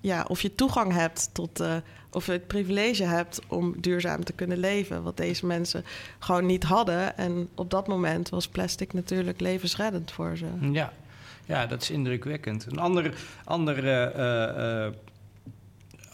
[0.00, 1.74] ja, of je toegang hebt tot, uh,
[2.10, 5.02] of je het privilege hebt om duurzaam te kunnen leven.
[5.02, 5.84] Wat deze mensen
[6.18, 7.16] gewoon niet hadden.
[7.16, 10.46] En op dat moment was plastic natuurlijk levensreddend voor ze.
[10.72, 10.92] Ja,
[11.46, 12.66] ja dat is indrukwekkend.
[12.70, 14.12] Een ander, andere
[14.92, 14.98] uh,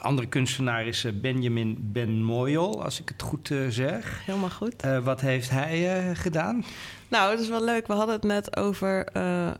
[0.07, 4.23] andere kunstenaar is Benjamin Ben Moyal, als ik het goed uh, zeg.
[4.25, 4.85] Helemaal goed.
[4.85, 6.65] Uh, wat heeft hij uh, gedaan?
[7.09, 7.87] Nou, het is wel leuk.
[7.87, 9.07] We hadden het net over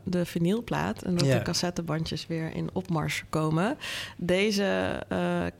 [0.03, 3.77] de vinylplaat en dat de cassettebandjes weer in opmars komen.
[4.17, 5.01] Deze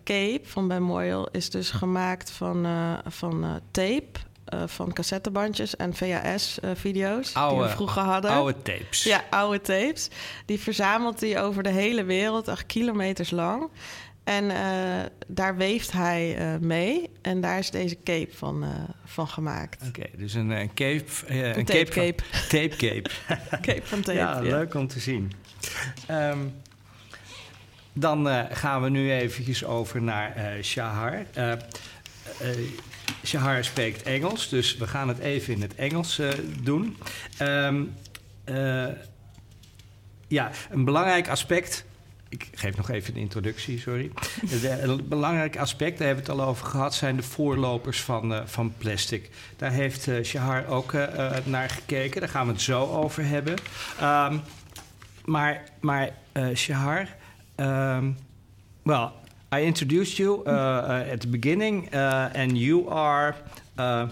[0.03, 2.67] cape van Ben Moyal is dus gemaakt van,
[3.05, 4.19] van tape.
[4.65, 8.31] van cassettebandjes en VHS-video's die we vroeger hadden.
[8.31, 9.03] Oude tapes.
[9.03, 10.09] Ja, oude tapes.
[10.45, 13.69] Die verzamelt hij over de hele wereld, echt kilometers lang.
[14.27, 17.09] En uh, daar weeft hij uh, mee.
[17.21, 18.69] En daar is deze cape van, uh,
[19.05, 19.87] van gemaakt.
[19.87, 21.05] Oké, okay, dus een, een cape...
[21.25, 22.23] een, een tape cape.
[22.31, 23.09] Van, tape cape.
[23.71, 25.31] cape van tape, ja, ja, leuk om te zien.
[26.11, 26.53] Um,
[27.93, 31.25] dan gaan we nu eventjes over naar Shahar.
[33.25, 36.21] Shahar spreekt Engels, dus we gaan het even in het Engels
[36.61, 36.97] doen.
[37.41, 37.95] Um,
[40.27, 41.85] ja, een belangrijk aspect
[42.29, 44.11] ik geef nog even een introductie, sorry.
[44.81, 48.41] Een belangrijk aspect, daar hebben we het al over gehad, zijn de voorlopers van, uh,
[48.45, 49.29] van plastic.
[49.55, 53.55] Daar heeft uh, Shahar ook uh, naar gekeken, daar gaan we het zo over hebben.
[54.01, 54.41] Um,
[55.25, 56.09] maar maar
[56.53, 57.15] Shahar,
[57.55, 58.17] um,
[58.83, 59.09] well,
[59.55, 60.47] I introduced you
[61.11, 61.95] at the beginning,
[62.33, 63.35] and you are.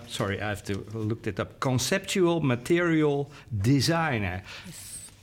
[0.06, 1.60] Sorry, I have to look that up.
[1.60, 4.42] Conceptual material designer.
[4.66, 4.76] Yes,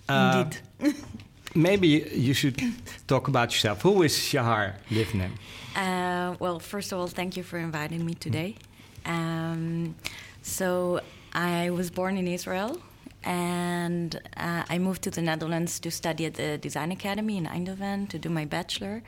[0.06, 0.62] indeed.
[1.54, 2.60] maybe you should
[3.06, 3.82] talk about yourself.
[3.82, 5.32] Who is Shahar Livnem?
[5.74, 8.56] Uh, well, first of all, thank you for inviting me today.
[9.04, 9.94] Um,
[10.42, 11.00] so,
[11.34, 12.78] I was born in Israel
[13.24, 18.08] and uh, I moved to the Netherlands to study at the Design Academy in Eindhoven
[18.10, 19.02] to do my bachelor,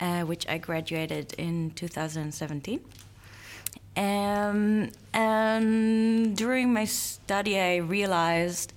[0.00, 2.80] uh, which I graduated in 2017.
[3.96, 8.72] Um, and during my study, I realized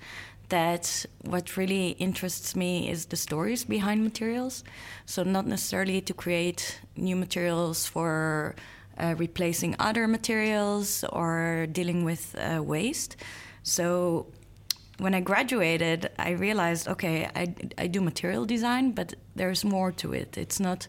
[0.49, 4.63] that what really interests me is the stories behind materials.
[5.05, 8.55] So, not necessarily to create new materials for
[8.97, 13.17] uh, replacing other materials or dealing with uh, waste.
[13.63, 14.27] So,
[14.99, 20.13] when I graduated, I realized okay, I, I do material design, but there's more to
[20.13, 20.37] it.
[20.37, 20.87] It's not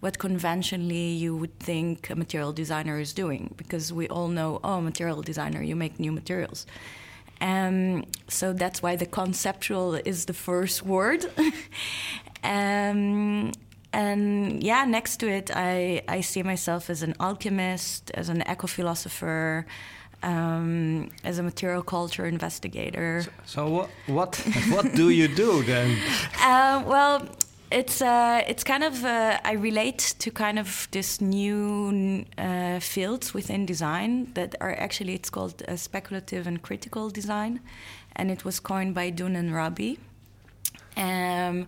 [0.00, 4.80] what conventionally you would think a material designer is doing because we all know, oh,
[4.80, 6.66] material designer, you make new materials.
[7.40, 11.26] Um, so that's why the conceptual is the first word.
[12.44, 13.52] um,
[13.92, 18.66] and yeah, next to it, I, I see myself as an alchemist, as an eco
[18.66, 19.66] philosopher,
[20.22, 23.22] um, as a material culture investigator.
[23.22, 24.36] So, so what what
[24.70, 25.98] what do you do then?
[26.40, 27.28] Uh, well,
[27.70, 33.34] it's uh, it's kind of uh, I relate to kind of this new uh, fields
[33.34, 37.60] within design that are actually it's called uh, speculative and critical design,
[38.14, 39.98] and it was coined by Dun and Rabi.
[40.96, 41.66] Um,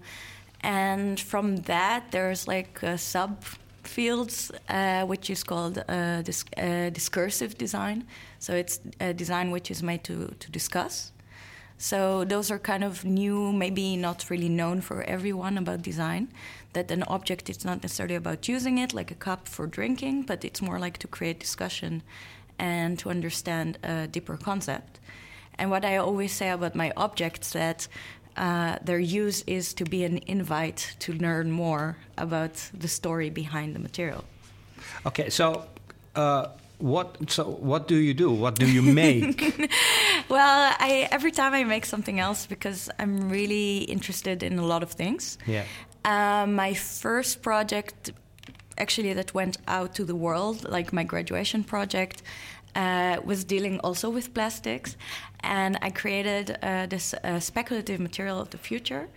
[0.61, 3.43] and from that, there's like sub
[3.83, 6.45] fields, uh, which is called uh, dis
[6.93, 8.05] discursive design.
[8.39, 11.13] So it's a design which is made to to discuss.
[11.79, 16.29] So those are kind of new, maybe not really known for everyone about design.
[16.73, 20.45] That an object is not necessarily about using it like a cup for drinking, but
[20.45, 22.03] it's more like to create discussion
[22.59, 24.99] and to understand a deeper concept.
[25.57, 27.87] And what I always say about my objects that
[28.37, 33.75] uh, their use is to be an invite to learn more about the story behind
[33.77, 34.25] the material.
[35.07, 35.67] Okay, so.
[36.17, 39.69] Uh what so what do you do what do you make
[40.29, 44.83] well i every time i make something else because i'm really interested in a lot
[44.83, 45.65] of things yeah
[46.05, 48.13] um, my first project
[48.79, 52.23] actually that went out to the world like my graduation project
[52.75, 54.97] uh, was dealing also with plastics,
[55.41, 59.09] and I created uh, this uh, speculative material of the future.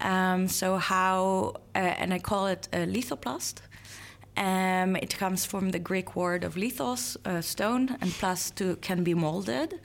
[0.00, 3.56] Um, so how, uh, and I call it a lithoplast.
[4.36, 9.04] Um, it comes from the Greek word of lithos, uh, stone, and plast to, can
[9.04, 9.80] be molded.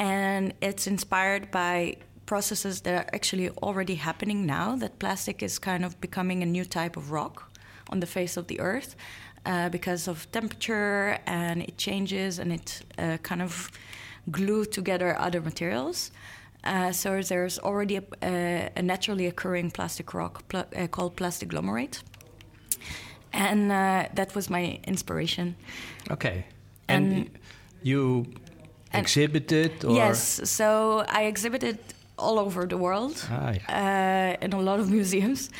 [0.00, 5.84] And it's inspired by processes that are actually already happening now, that plastic is kind
[5.84, 7.52] of becoming a new type of rock
[7.90, 8.96] on the face of the earth
[9.44, 13.70] uh, because of temperature and it changes and it uh, kind of
[14.30, 16.10] glue together other materials.
[16.64, 21.48] Uh, so there's already a, a, a, naturally occurring plastic rock pl uh, called plastic
[21.48, 22.02] glomerate
[23.32, 25.56] and uh, that was my inspiration.
[26.10, 26.44] Okay,
[26.88, 27.30] and, and
[27.82, 28.26] you
[28.98, 29.84] exhibited?
[29.84, 29.94] Or?
[29.94, 31.78] Yes, so I exhibited
[32.18, 34.36] all over the world ah, yeah.
[34.40, 35.50] uh, in a lot of museums.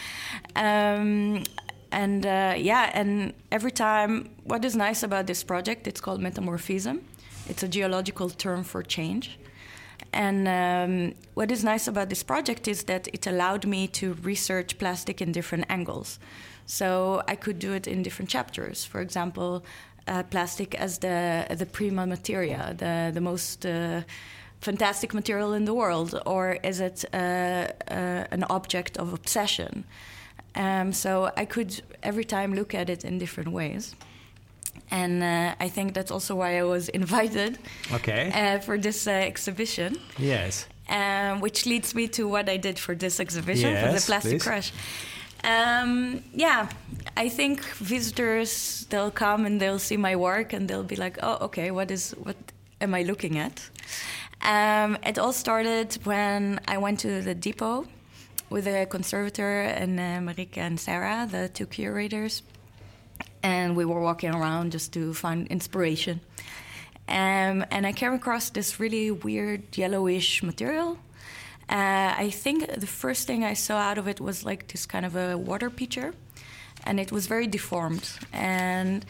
[0.55, 1.45] Um,
[1.93, 5.87] and uh, yeah, and every time, what is nice about this project?
[5.87, 7.01] It's called metamorphism.
[7.49, 9.39] It's a geological term for change.
[10.13, 14.79] And um, what is nice about this project is that it allowed me to research
[14.79, 16.19] plastic in different angles.
[16.67, 18.85] So I could do it in different chapters.
[18.85, 19.65] For example,
[20.09, 24.03] uh, plastic as the the prima materia, the the most uh,
[24.61, 29.85] fantastic material in the world, or is it uh, uh an object of obsession?
[30.55, 33.95] Um, so I could every time look at it in different ways.
[34.91, 37.59] And uh, I think that's also why I was invited
[37.93, 38.33] okay.
[38.35, 39.97] Uh, for this exhibition.
[40.19, 40.67] Yes.
[40.89, 44.33] Um, which leads me to what I did for this exhibition yes, for the Plastic
[44.33, 44.43] please.
[44.43, 44.73] Crush.
[45.45, 46.69] Um, yeah,
[47.17, 51.39] I think visitors they'll come and they'll see my work and they'll be like, "Oh,
[51.47, 52.37] okay, what is what
[52.81, 53.71] am I looking at?"
[54.43, 57.87] Um, it all started when I went to the depot
[58.49, 62.43] with a conservator and uh, Marika and Sarah, the two curators,
[63.43, 66.21] and we were walking around just to find inspiration.
[67.09, 70.99] Um, and I came across this really weird yellowish material
[71.71, 75.07] uh, I think the first thing I saw out of it was like this kind
[75.07, 76.15] of a water pitcher,
[76.85, 78.11] and it was very deformed.
[78.33, 79.07] And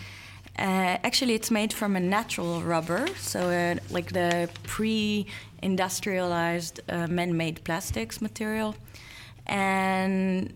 [0.58, 7.64] uh, actually, it's made from a natural rubber, so uh, like the pre-industrialized uh, man-made
[7.64, 8.76] plastics material,
[9.46, 10.52] and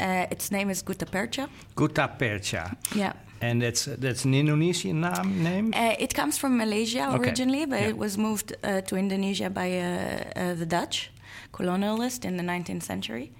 [0.00, 1.50] uh, its name is Gutapercha.
[1.76, 2.74] Gutapercha.
[2.94, 3.12] Yeah.
[3.42, 5.42] And that's that's an Indonesian name.
[5.42, 5.74] name?
[5.74, 7.70] Uh, it comes from Malaysia originally, okay.
[7.70, 7.88] but yeah.
[7.88, 11.10] it was moved uh, to Indonesia by uh, uh the Dutch
[11.58, 13.32] colonialist in the 19th century.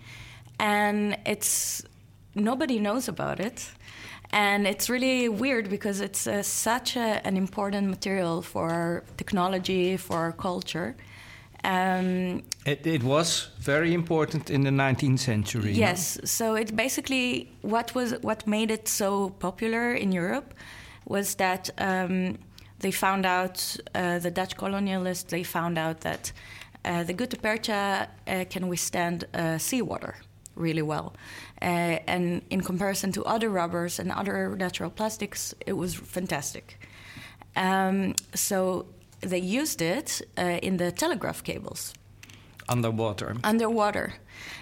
[0.59, 1.83] And it's
[2.35, 3.71] nobody knows about it.
[4.31, 9.97] And it's really weird because it's uh, such a, an important material for our technology,
[9.97, 10.97] for our culture.
[11.63, 15.73] Um, it, it, was very important in the 19th century.
[15.73, 16.19] Yes.
[16.19, 16.27] No?
[16.27, 20.53] So it basically what was what made it so popular in Europe
[21.07, 22.39] was that um,
[22.81, 25.29] they found out uh, the Dutch colonialists.
[25.29, 26.33] They found out that
[26.85, 30.17] the Gutapercha uh, can withstand uh, seawater
[30.57, 31.15] really well.
[31.61, 36.79] Uh, and in comparison to other rubbers and other natural plastics, it was fantastic.
[37.57, 38.87] Um, so
[39.21, 41.95] they used it uh, in the telegraph cables.
[42.69, 43.37] Underwater.
[43.45, 44.15] Underwater,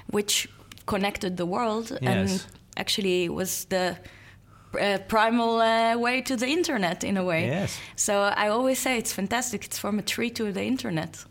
[0.09, 0.49] which
[0.87, 2.03] connected the world yes.
[2.03, 2.47] and
[2.77, 3.97] actually was the
[4.81, 7.47] uh, primal uh, way to the internet in a way.
[7.47, 7.79] Yes.
[7.97, 9.65] So I always say it's fantastic.
[9.65, 11.25] It's from a tree to the internet.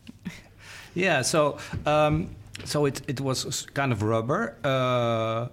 [0.93, 2.29] Yeah, so um,
[2.65, 4.55] so it it was kind of rubber.
[4.63, 5.47] Uh,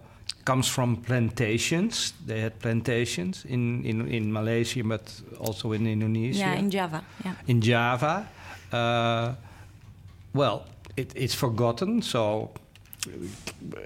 [0.48, 2.14] comes from plantations.
[2.26, 6.38] They had plantations in, in, in Malaysia, but also in Indonesia.
[6.38, 7.02] Yeah, in Java.
[7.24, 7.34] Yeah.
[7.46, 8.26] In Java.
[8.72, 9.34] Uh,
[10.32, 10.64] well,
[10.96, 12.02] it, it's forgotten.
[12.02, 12.50] So,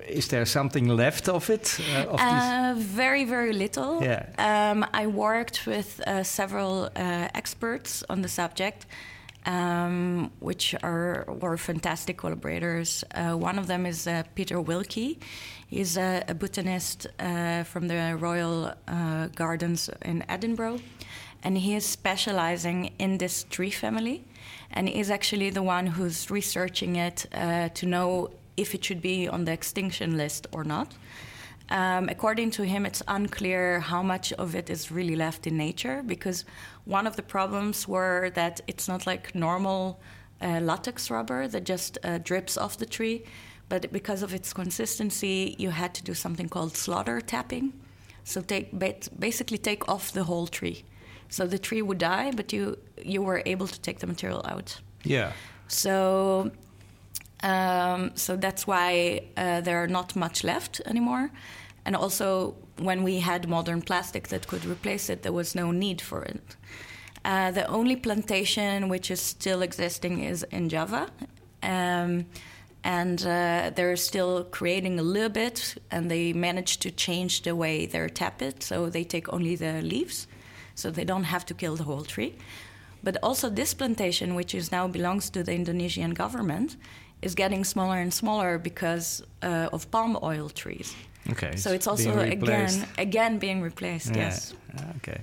[0.08, 1.80] is there something left of it?
[1.80, 4.00] Uh, of uh, very, very little.
[4.00, 4.22] Yeah.
[4.38, 8.86] Um, I worked with uh, several uh, experts on the subject
[9.46, 13.04] um, which are were fantastic collaborators.
[13.14, 15.18] Uh, one of them is uh, Peter Wilkie.
[15.68, 20.80] He's a, a botanist uh, from the Royal uh, Gardens in Edinburgh,
[21.42, 24.24] and he is specializing in this tree family,
[24.70, 29.28] and is actually the one who's researching it uh, to know if it should be
[29.28, 30.94] on the extinction list or not.
[31.72, 36.02] Um, according to him, it's unclear how much of it is really left in nature
[36.04, 36.44] because
[36.84, 39.98] one of the problems were that it's not like normal
[40.42, 43.24] uh, latex rubber that just uh, drips off the tree,
[43.70, 47.72] but because of its consistency, you had to do something called slaughter tapping.
[48.24, 48.78] So take
[49.18, 50.84] basically take off the whole tree.
[51.30, 54.78] So the tree would die, but you you were able to take the material out.
[55.04, 55.32] Yeah.
[55.68, 56.50] So
[57.42, 61.30] um, so that's why uh, there are not much left anymore.
[61.84, 66.00] And also, when we had modern plastic that could replace it, there was no need
[66.00, 66.56] for it.
[67.24, 71.08] Uh, the only plantation which is still existing is in Java.
[71.62, 72.26] Um,
[72.84, 77.86] and uh, they're still creating a little bit, and they managed to change the way
[77.86, 80.26] they tap it, so they take only the leaves,
[80.74, 82.34] so they don't have to kill the whole tree.
[83.04, 86.76] But also, this plantation, which is now belongs to the Indonesian government,
[87.20, 90.94] is getting smaller and smaller because uh, of palm oil trees.
[91.30, 91.56] Okay.
[91.56, 94.16] So it's also again again being replaced.
[94.16, 94.24] Yeah.
[94.24, 94.54] Yes.
[94.96, 95.20] Okay.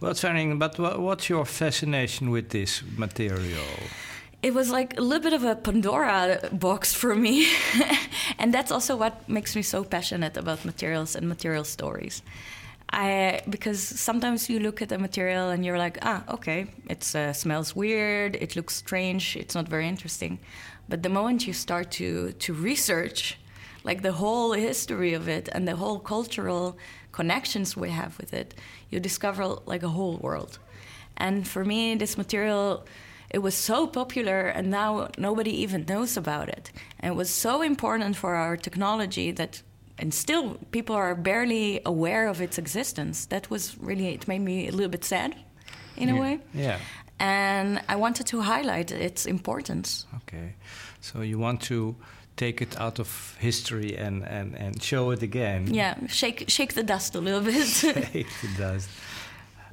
[0.00, 3.66] Well, Tsering, but what, what's your fascination with this material?
[4.42, 7.46] It was like a little bit of a Pandora box for me,
[8.38, 12.22] and that's also what makes me so passionate about materials and material stories.
[12.92, 17.32] I because sometimes you look at a material and you're like, ah, okay, it uh,
[17.32, 20.38] smells weird, it looks strange, it's not very interesting.
[20.88, 23.38] But the moment you start to to research,
[23.84, 26.76] like the whole history of it and the whole cultural
[27.12, 28.54] connections we have with it,
[28.90, 30.58] you discover like a whole world.
[31.16, 32.86] And for me, this material,
[33.30, 36.72] it was so popular, and now nobody even knows about it.
[37.00, 39.62] And it was so important for our technology that,
[39.98, 43.26] and still people are barely aware of its existence.
[43.26, 45.34] That was really, it made me a little bit sad
[45.96, 46.40] in a way.
[46.54, 46.78] Yeah.
[47.18, 50.06] And I wanted to highlight its importance.
[50.22, 50.54] Okay.
[51.00, 51.94] So you want to
[52.42, 55.60] take it out of history and, and, and show it again.
[55.74, 57.66] Yeah, shake shake the dust a little bit.
[58.12, 58.88] shake the dust.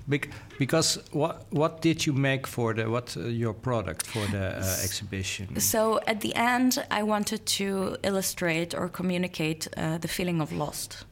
[0.07, 4.45] Bec- because what what did you make for the what uh, your product for the
[4.57, 5.59] uh, exhibition?
[5.59, 11.05] So at the end, I wanted to illustrate or communicate uh, the feeling of lost.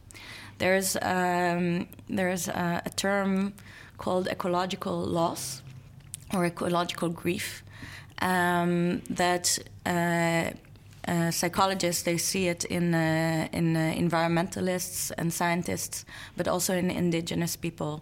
[0.58, 1.86] There's um,
[2.16, 3.52] there's a, a term
[3.96, 5.62] called ecological loss
[6.34, 7.62] or ecological grief
[8.20, 9.58] um, that
[11.08, 16.04] uh, psychologists they see it in uh, in uh, environmentalists and scientists,
[16.36, 18.00] but also in indigenous people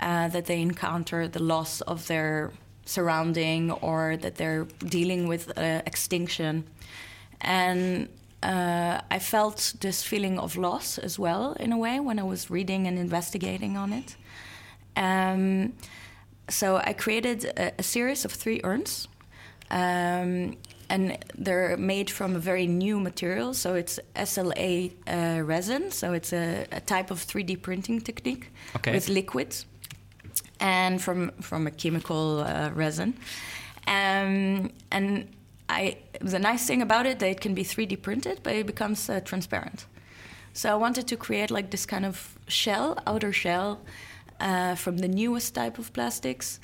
[0.00, 2.50] uh, that they encounter the loss of their
[2.86, 6.64] surrounding or that they're dealing with uh, extinction,
[7.40, 8.08] and.
[8.40, 12.86] I felt this feeling of loss as well, in a way, when I was reading
[12.86, 14.14] and investigating on it.
[14.96, 15.72] Um,
[16.48, 19.08] so I created a, a, series of three urns.
[19.72, 20.56] Um,
[20.90, 23.54] and they're made from a very new material.
[23.54, 25.90] So it's SLA uh, resin.
[25.90, 28.92] So it's a, a, type of 3D printing technique okay.
[28.92, 29.66] with liquids,
[30.60, 33.14] and from from a chemical uh, resin.
[33.86, 35.28] Um, and
[35.68, 39.08] I, the nice thing about it that it can be 3D printed, but it becomes
[39.08, 39.86] uh, transparent.
[40.52, 43.80] So I wanted to create like this kind of shell, outer shell,
[44.40, 46.60] uh, from the newest type of plastics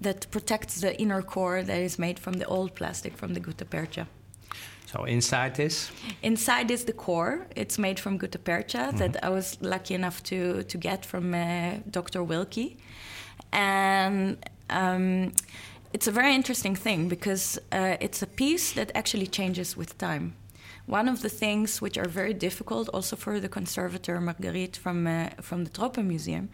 [0.00, 3.64] that protects the inner core that is made from the old plastic from the gutta
[3.64, 4.06] percha.
[4.86, 5.90] So inside this?
[6.22, 7.46] Inside is the core.
[7.54, 8.98] It's made from gutta percha mm-hmm.
[8.98, 12.22] that I was lucky enough to to get from uh, Dr.
[12.22, 12.76] Wilkie,
[13.52, 14.36] and
[14.70, 15.32] um,
[15.92, 20.32] it's a very interesting thing because uh, it's a piece that actually changes with time.
[20.86, 25.28] One of the things which are very difficult, also for the conservator Marguerite from uh,
[25.42, 26.48] from the Tropen Museum,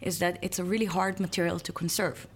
[0.00, 2.26] is that it's a really hard material to conserve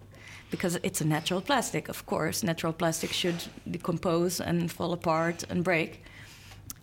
[0.50, 2.42] because it's a natural plastic, of course.
[2.42, 6.02] Natural plastic should decompose and fall apart and break.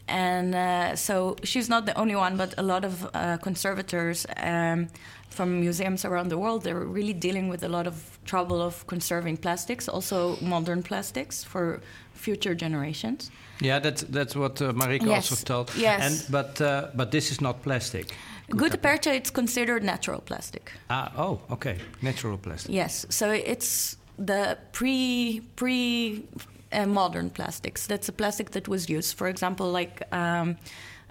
[0.07, 4.87] And uh, so she's not the only one, but a lot of uh, conservators um,
[5.29, 9.37] from museums around the world, they're really dealing with a lot of trouble of conserving
[9.37, 11.81] plastics, also modern plastics for
[12.13, 13.31] future generations.
[13.59, 15.31] Yeah, that's that's what uh, Marika yes.
[15.31, 15.71] also told.
[15.75, 16.01] Yes.
[16.05, 18.15] And but uh, but this is not plastic.
[18.55, 20.71] Gutta percha, it's considered natural plastic.
[20.89, 22.71] Ah, oh, okay, natural plastic.
[22.73, 26.23] Yes, so it's the pre pre
[26.71, 27.87] uh, modern plastics.
[27.87, 30.57] That's a plastic that was used, for example, like um,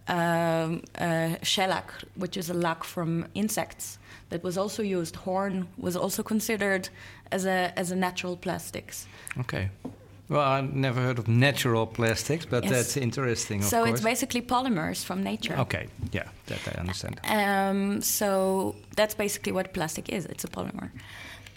[0.08, 3.98] um, uh, shellac, which is a lac from insects
[4.30, 5.16] that was also used.
[5.16, 6.88] Horn was also considered
[7.30, 9.06] as a as a natural plastics.
[9.38, 9.70] Okay.
[10.28, 12.72] Well, I've never heard of natural plastics, but Yes.
[12.72, 13.60] that's interesting.
[13.60, 13.90] Of so course.
[13.90, 15.54] it's basically polymers from nature.
[15.58, 17.20] Okay, yeah, that I understand.
[17.24, 20.26] Um, so that's basically what plastic is.
[20.26, 20.90] It's a polymer.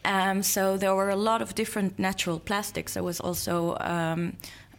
[0.05, 2.93] Um, so there were a lot of different natural plastics.
[2.93, 4.34] There was also um,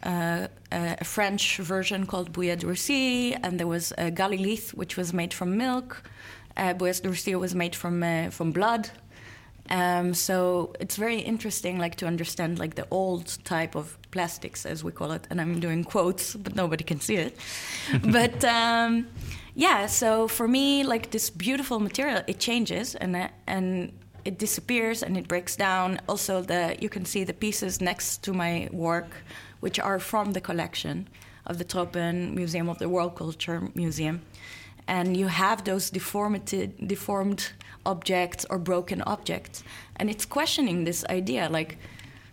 [0.05, 5.35] uh, a French version called Bouillet d'Orsay, and there was a Galilith, which was made
[5.35, 6.03] from milk.
[6.57, 8.91] Uh, Bouillet d'Orsay was made from uh, from blood.
[9.71, 14.83] Um, so it's very interesting, like to understand like the old type of plastics, as
[14.83, 15.27] we call it.
[15.31, 17.37] And I'm doing quotes, but nobody can see it.
[18.05, 19.07] but um,
[19.55, 23.93] yeah, so for me, like this beautiful material, it changes and uh, and
[24.25, 26.01] it disappears and it breaks down.
[26.09, 29.11] Also, the you can see the pieces next to my work,
[29.61, 31.09] which are from the collection
[31.47, 34.21] of the Tropen Museum of the World Culture Museum.
[34.91, 37.53] And you have those deformity, deformed
[37.87, 39.63] objects or broken objects.
[39.97, 41.79] And it's questioning this idea like,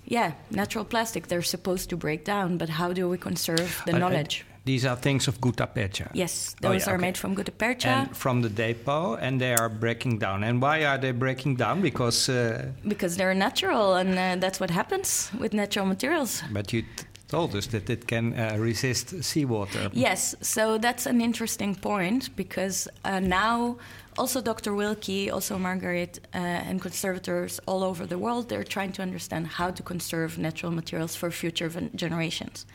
[0.05, 3.95] yeah, natural plastic, they're supposed to break down, but how do we conserve the Uh,
[3.95, 4.43] uh, knowledge?
[4.65, 6.09] these are things of Gutta Percha.
[6.13, 7.05] Yes, Oh, those yeah, are okay.
[7.07, 10.43] made from gutta percha And from the depot, and they are breaking down.
[10.43, 11.81] And why are they breaking down?
[11.81, 16.43] Because, uh, because they're natural, and uh, that's what happens with natural materials.
[16.51, 16.83] but you
[17.27, 19.89] told us that it can uh, resist seawater.
[19.93, 23.77] Yes, so that's an interesting point because uh, now
[24.17, 24.73] also Dr.
[24.73, 29.71] Wilkie, also Margaret, uh, and conservators all over the world, they're trying to understand how
[29.71, 32.65] to conserve natural materials for future generations.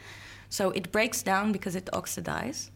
[0.49, 2.71] So it breaks down because it oxidizes.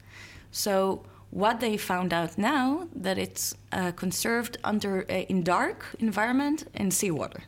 [0.50, 6.64] So what they found out now that it's uh, conserved under uh, in dark environment
[6.74, 7.42] in seawater.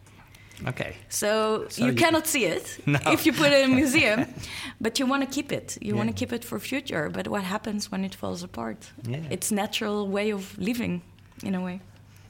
[0.66, 0.96] Okay.
[1.08, 2.98] So, So you, you- cannot see it No.
[3.12, 4.26] if you put it in a museum,
[4.80, 5.78] but you want to keep it.
[5.80, 7.08] You want to keep it for future.
[7.10, 8.90] But what happens when it falls apart?
[9.06, 9.20] Yeah.
[9.30, 11.02] It's natural way of living,
[11.44, 11.80] in a way.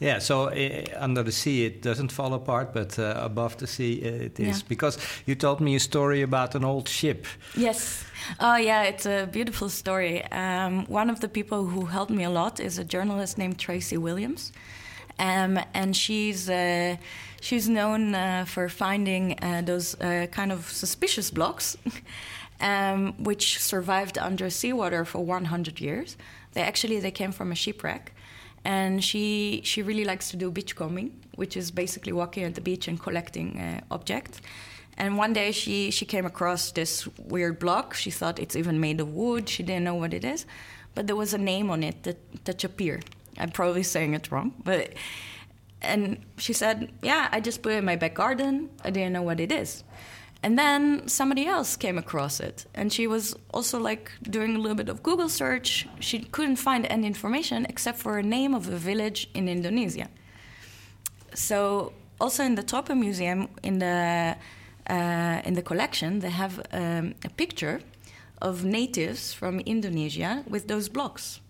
[0.01, 4.01] Yeah, so uh, under the sea it doesn't fall apart, but uh, above the sea
[4.05, 4.47] uh, it is.
[4.47, 4.69] Yeah.
[4.69, 7.27] Because you told me a story about an old ship.
[7.57, 8.05] Yes.
[8.39, 8.83] Oh, yeah.
[8.85, 10.23] It's a beautiful story.
[10.31, 13.97] Um, one of the people who helped me a lot is a journalist named Tracy
[13.97, 14.53] Williams,
[15.19, 16.97] um, and she's uh,
[17.41, 21.77] she's known uh, for finding uh, those uh, kind of suspicious blocks,
[22.61, 26.17] um, which survived under seawater for 100 years.
[26.53, 28.13] They actually they came from a shipwreck,
[28.65, 32.89] and she she really likes to do beachcombing, which is basically walking at the beach
[32.89, 34.41] and collecting uh, objects.
[34.99, 37.95] And one day she, she came across this weird block.
[37.95, 39.49] She thought it's even made of wood.
[39.49, 40.45] She didn't know what it is.
[40.95, 43.05] But there was a name on it that, appeared.
[43.39, 44.53] I'm probably saying it wrong.
[44.65, 44.95] But
[45.81, 48.71] and she said, Yeah, I just put it in my back garden.
[48.85, 49.85] I didn't know what it is.
[50.43, 52.67] And then somebody else came across it.
[52.75, 55.89] And she was also like doing a little bit of Google search.
[55.99, 60.09] She couldn't find any information except for a name of a village in Indonesia.
[61.35, 64.37] So also in the Tropen Museum, in the
[64.89, 67.81] uh, in the collection, they have um, a picture
[68.41, 71.41] of natives from Indonesia with those blocks.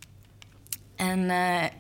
[0.99, 1.70] And uh,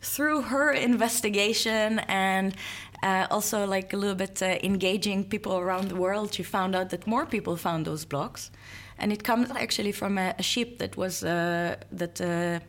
[0.00, 2.54] through her investigation and
[3.02, 6.90] uh, also like a little bit uh, engaging people around the world, she found out
[6.90, 8.50] that more people found those blocks.
[8.98, 12.60] And it comes actually from a, a ship that was uh, that uh,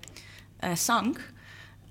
[0.64, 1.22] uh, sunk,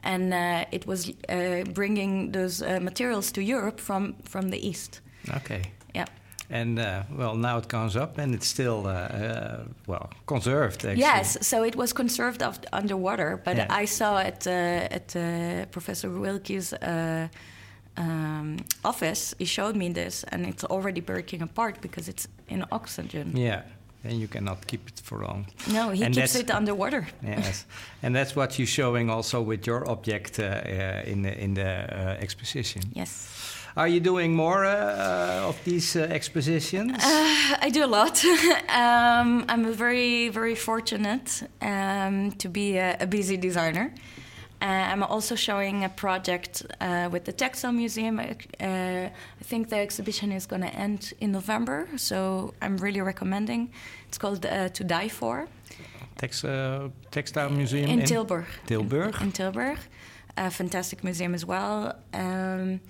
[0.03, 5.01] and uh, it was uh, bringing those uh, materials to Europe from from the east.
[5.37, 5.63] Okay.
[5.95, 6.07] Yeah.
[6.51, 10.99] And uh, well, now it comes up and it's still, uh, uh, well, conserved actually.
[11.01, 13.83] Yes, so it was conserved of, underwater, but Yeah.
[13.83, 14.51] I saw at uh,
[14.97, 15.23] at uh,
[15.71, 17.29] Professor Wilkie's uh,
[17.97, 19.35] um, office.
[19.39, 23.37] He showed me this, and it's already breaking apart because it's in oxygen.
[23.37, 23.63] Yeah.
[24.05, 25.47] And you cannot keep it for long.
[25.73, 27.07] No, he And keeps it underwater.
[27.23, 27.67] Yes,
[28.03, 31.63] and that's what you're showing also with your object uh, uh, in the in the
[31.63, 32.83] uh, exposition.
[32.97, 33.29] Yes,
[33.77, 36.99] Are you doing more uh, of these uh, expositions?
[37.03, 38.23] I do a lot.
[38.69, 43.95] um, I'm very very fortunate um, to be a, a busy designer.
[44.61, 48.21] Uh, I'm also showing a project uh, with the Textile Museum.
[48.21, 48.25] Uh,
[48.63, 49.11] I
[49.43, 53.73] think the exhibition is going to end in November, so I'm really recommending.
[54.07, 55.49] It's called uh, To Die For
[56.17, 58.47] Tex, uh, textile museum in, Tilburg.
[58.67, 59.17] Tilburg.
[59.17, 59.79] In, in Tilburg,
[60.37, 61.97] a fantastic museum as well.
[62.15, 62.81] Um,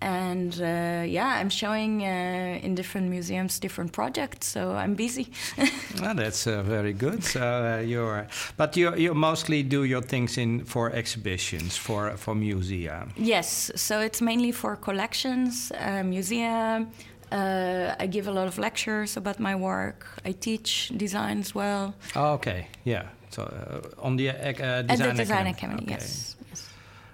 [0.00, 5.28] and uh, yeah, I'm showing uh, in different museums different projects, so I'm busy.
[6.02, 7.22] Ah, that's uh, very good.
[7.24, 8.26] So uh, you're,
[8.56, 13.08] but you you mostly do your things in for exhibitions for for musea.
[13.16, 16.88] Yes, so it's mainly for collections, uh, museum.
[17.32, 20.06] Uh, I give a lot of lectures about my work.
[20.24, 23.04] I teach design as well Oh, okay, yeah.
[23.30, 25.50] So uh, on the design at the Design Academy.
[25.50, 25.82] Academy.
[25.82, 25.92] Okay.
[25.92, 26.36] Yes.
[26.48, 26.68] yes.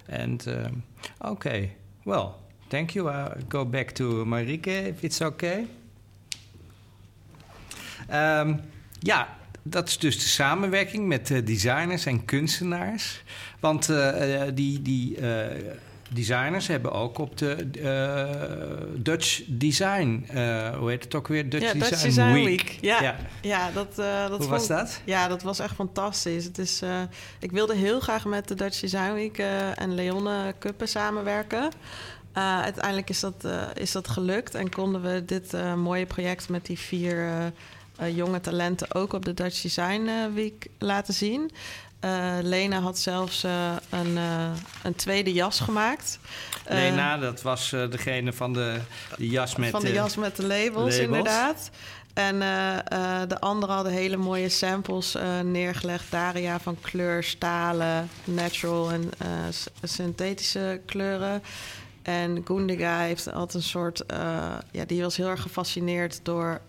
[0.09, 0.83] And um,
[1.23, 1.73] okay,
[2.05, 2.37] well,
[2.69, 3.11] thank you.
[3.13, 5.67] I'll go back to Marike if it's okay.
[8.09, 8.55] Ehm,
[9.01, 9.29] ja,
[9.63, 13.23] dat is dus de samenwerking met eh, designers en kunstenaars.
[13.61, 15.19] Want eh, eh, die, die
[16.11, 17.69] designers hebben ook op de
[18.97, 20.27] Dutch Design,
[20.79, 21.49] hoe heet het ook weer?
[21.49, 22.45] Dutch ja, Design, Dutch Design Week.
[22.45, 22.79] Week.
[22.81, 23.17] Ja, Ja.
[23.43, 23.71] ja.
[23.71, 25.01] dat, dat Hoe vond- was dat?
[25.05, 26.45] Ja, dat was echt fantastisch.
[26.45, 26.83] Het is,
[27.39, 29.39] ik wilde heel graag met de Dutch Design Week
[29.75, 31.71] en Leonne Kuppen samenwerken.
[32.37, 36.49] Eh, uiteindelijk is dat, eh, is dat gelukt en konden we dit eh, mooie project
[36.49, 37.53] met die vier
[38.15, 41.51] jonge talenten ook op de Dutch Design Week laten zien.
[42.43, 43.43] Lena had zelfs
[43.91, 44.17] een,
[44.83, 46.19] een tweede jas gemaakt.
[46.69, 48.81] Lena, dat was degene van de,
[49.17, 49.71] de jas met...
[49.71, 50.99] Van de jas met de labels, labels.
[50.99, 51.71] inderdaad.
[52.15, 52.39] En
[53.29, 56.11] de anderen hadden hele mooie samples neergelegd.
[56.11, 59.11] Daria van kleur, stalen, natural en
[59.83, 61.43] synthetische kleuren.
[62.07, 64.05] En Gundiga heeft altijd een soort...
[64.71, 66.61] ja, die was heel erg gefascineerd door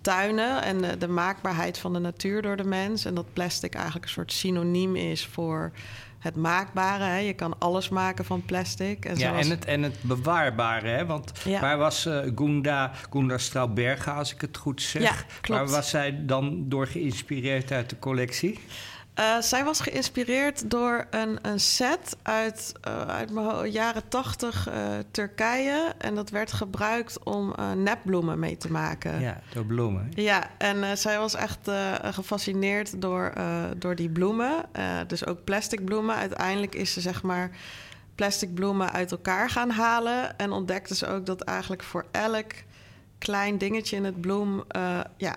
[0.00, 3.04] tuinen en de, de, maakbaarheid van de natuur door de mens.
[3.04, 5.72] En dat plastic eigenlijk een soort synoniem is voor
[6.18, 7.04] het maakbare.
[7.04, 7.16] Hè.
[7.16, 9.04] Je kan alles maken van plastic.
[9.04, 10.88] En ja, en, het, en het bewaarbare.
[10.88, 11.06] Hè?
[11.06, 15.02] Want waar was uh, Gunda, Gunda Strauberga, als ik het goed zeg?
[15.02, 15.60] Ja, klopt.
[15.60, 18.58] Waar was zij dan door geïnspireerd uit de collectie?
[19.20, 24.74] Uh, zij was geïnspireerd door een, een set uit, uh, uit mijn jaren tachtig uh,
[25.10, 25.94] Turkije.
[25.98, 29.20] En dat werd gebruikt om nepbloemen mee te maken.
[29.20, 30.10] Ja, door bloemen.
[30.14, 31.70] Ja, en zij was echt
[32.02, 33.32] gefascineerd door,
[33.76, 34.64] door die bloemen.
[35.06, 36.14] dus ook plastic bloemen.
[36.14, 37.50] Uiteindelijk is ze zeg maar
[38.14, 40.38] plastic bloemen uit elkaar gaan halen.
[40.38, 42.52] En ontdekte ze ook dat eigenlijk voor elk
[43.18, 44.64] klein dingetje in het bloem...
[45.16, 45.36] ja,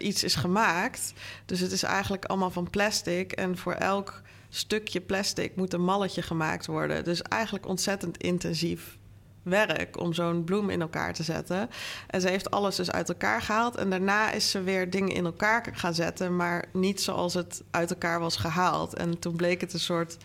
[0.00, 1.12] iets is gemaakt.
[1.46, 3.32] Dus het is eigenlijk allemaal van plastic.
[3.32, 7.04] En voor elk stukje plastic moet een malletje gemaakt worden.
[7.04, 8.98] Dus eigenlijk ontzettend intensief
[9.42, 11.70] werk om zo'n bloem in elkaar te zetten.
[12.06, 13.76] En ze heeft alles dus uit elkaar gehaald.
[13.76, 17.90] En daarna is ze weer dingen in elkaar gaan zetten, maar niet zoals het uit
[17.90, 18.94] elkaar was gehaald.
[18.94, 20.16] En toen bleek het een soort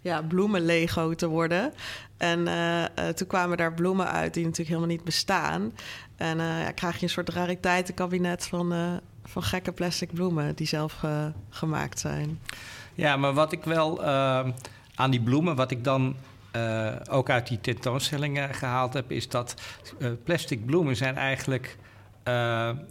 [0.00, 1.72] ja, bloemen-Lego te worden.
[2.16, 5.72] En uh, toen kwamen daar bloemen uit die natuurlijk helemaal niet bestaan.
[6.16, 11.04] En uh, ja, krijg je een soort rariteitenkabinet van, van gekke plastic bloemen die zelf
[11.50, 12.40] gemaakt zijn.
[12.94, 14.04] Ja, maar wat ik wel
[14.94, 16.16] aan die bloemen, wat ik dan
[17.10, 19.54] ook uit die tentoonstellingen gehaald heb, is dat
[20.24, 21.76] plastic bloemen zijn eigenlijk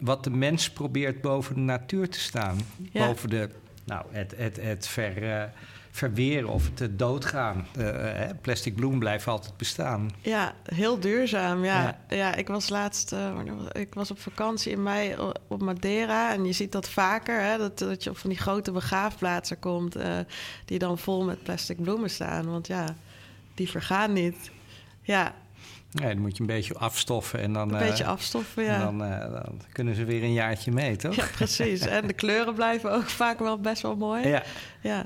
[0.02, 2.58] wat de mens probeert boven de natuur te staan.
[2.94, 3.50] Boven de,
[3.86, 5.50] nou, het, het, het ver
[5.98, 7.68] verweren of te doodgaan.
[7.78, 10.10] Uh, plastic bloem blijft altijd bestaan.
[10.22, 11.64] Ja, heel duurzaam.
[11.64, 12.36] Ja, ja.
[12.36, 13.40] ik was laatst, uh,
[13.72, 15.16] ik was op vakantie in mei
[15.48, 18.72] op Madeira en je ziet dat vaker, hè, dat, dat je op van die grote
[18.72, 19.96] begraafplaatsen komt
[20.66, 22.50] die dan vol met plastic bloemen staan.
[22.50, 22.96] Want ja,
[23.54, 24.52] die vergaan niet.
[25.02, 25.34] Ja,
[25.92, 27.74] Nee, dan moet je een beetje afstoffen en dan...
[27.74, 28.80] Een beetje afstoffen, ja.
[28.80, 31.16] Dan, dan, kunnen ze weer een jaartje mee, toch?
[31.16, 31.80] Ja, precies.
[31.82, 34.28] en de kleuren blijven ook vaak wel best wel mooi.
[34.28, 34.44] Ja.
[34.82, 35.06] ja.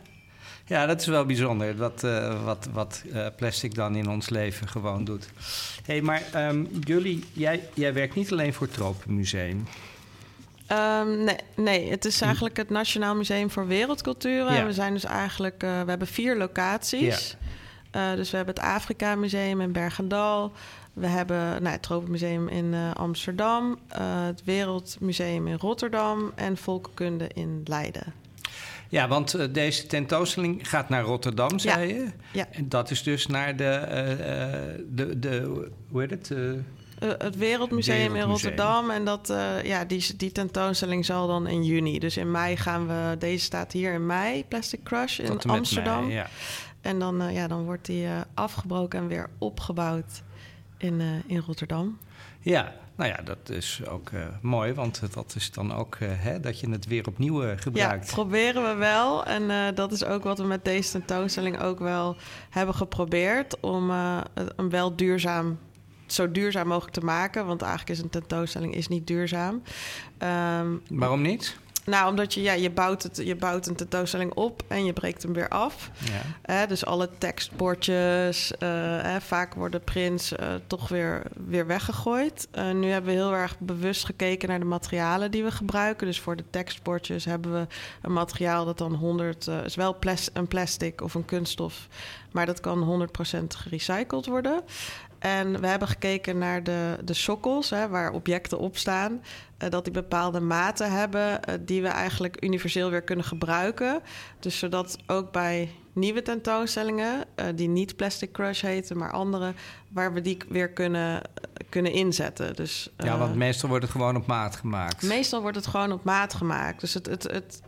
[0.71, 1.75] Ja, dat is wel bijzonder.
[1.75, 5.29] Wat, uh, wat, wat uh, plastic dan in ons leven gewoon doet.
[5.85, 9.67] Hé, hey, maar um, jullie, jij, jij werkt niet alleen voor het Tropenmuseum.
[10.71, 14.53] Um, nee, nee, het is eigenlijk het Nationaal Museum voor Wereldculturen.
[14.53, 14.59] Ja.
[14.59, 17.37] En we zijn dus eigenlijk, uh, we hebben vier locaties.
[17.91, 18.15] Ja.
[18.15, 20.51] dus we hebben het Afrika Museum in Bergendal.
[20.93, 23.79] We hebben nou, het Tropenmuseum in Amsterdam.
[24.23, 26.31] het Wereldmuseum in Rotterdam.
[26.35, 28.20] En Volkenkunde in Leiden.
[28.91, 31.95] Ja, want uh, deze tentoonstelling gaat naar Rotterdam, zei ja.
[31.95, 32.07] je.
[32.31, 32.47] Ja.
[32.51, 36.31] En dat is dus naar de, uh, de, de hoe heet het?
[36.99, 38.89] Het Wereldmuseum, in Rotterdam.
[38.89, 39.33] En dat,
[39.63, 41.99] ja, die, die tentoonstelling zal dan in juni.
[41.99, 43.15] Dus in mei gaan we...
[43.19, 46.01] Deze staat hier in mei, Plastic Crush in Amsterdam.
[46.03, 46.27] Mei, ja.
[46.81, 50.21] En dan, ja, dan wordt die afgebroken en weer opgebouwd
[50.77, 51.97] in, in Rotterdam.
[52.39, 56.39] Ja, nou ja, dat is ook uh, mooi, want dat is dan ook uh, hè,
[56.39, 58.07] dat je het weer opnieuw uh, gebruikt.
[58.07, 59.25] Ja, proberen we wel.
[59.25, 62.15] En dat is ook wat we met deze tentoonstelling ook wel
[62.49, 63.59] hebben geprobeerd.
[63.59, 63.89] Om
[64.55, 65.59] een wel duurzaam,
[66.05, 67.45] zo duurzaam mogelijk te maken.
[67.45, 69.61] Want eigenlijk is een tentoonstelling is niet duurzaam.
[70.59, 71.57] Um, Waarom niet?
[71.85, 75.23] Nou, omdat je, ja, je, bouwt het, je bouwt een tentoonstelling op en je breekt
[75.23, 75.89] hem weer af.
[76.45, 76.65] Ja.
[76.65, 82.47] dus alle tekstbordjes, uh, vaak worden prints uh, toch weer, weer weggegooid.
[82.55, 86.07] Uh, nu hebben we heel erg bewust gekeken naar de materialen die we gebruiken.
[86.07, 87.67] Dus voor de tekstbordjes hebben we
[88.01, 89.47] een materiaal dat dan 100...
[89.47, 91.87] is wel plas een plastic of een kunststof,
[92.31, 94.63] maar dat kan 100% gerecycled worden.
[95.21, 99.11] En we hebben gekeken naar de, de sokkels, hè, waar objecten op staan.
[99.11, 104.01] Uh, dat die bepaalde maten hebben uh, die we eigenlijk universeel weer kunnen gebruiken.
[104.39, 109.53] Dus zodat ook bij nieuwe tentoonstellingen, uh, die niet Plastic Crush heten, maar andere,
[109.87, 111.21] waar we die weer kunnen,
[111.69, 112.55] kunnen inzetten.
[112.55, 115.03] Dus, ja, want meestal wordt het gewoon op maat gemaakt.
[115.03, 116.79] Meestal wordt het gewoon op maat gemaakt.
[116.79, 117.61] Dus het, het, het,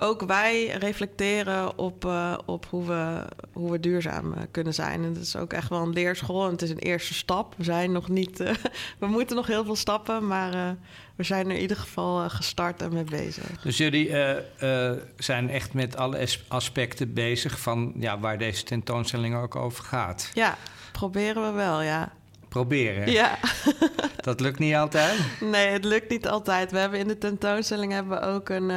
[0.00, 5.04] ook wij reflecteren op, uh, op hoe, we, hoe we duurzaam uh, kunnen zijn.
[5.04, 6.44] En het is ook echt wel een leerschool.
[6.44, 7.54] En het is een eerste stap.
[7.56, 8.40] We zijn nog niet.
[8.40, 8.50] Uh,
[8.98, 10.76] we moeten nog heel veel stappen, maar
[11.16, 13.62] we zijn er in ieder geval gestart en mee bezig.
[13.62, 14.14] Dus jullie
[15.16, 20.30] zijn echt met alle aspecten bezig van ja, waar deze tentoonstelling ook over gaat.
[20.34, 20.56] Ja,
[20.92, 22.12] proberen we wel, ja.
[22.48, 23.10] Proberen?
[23.10, 23.38] Ja.
[24.20, 25.18] Dat lukt niet altijd?
[25.40, 26.70] Nee, het lukt niet altijd.
[26.70, 28.70] We hebben in de tentoonstelling hebben we ook een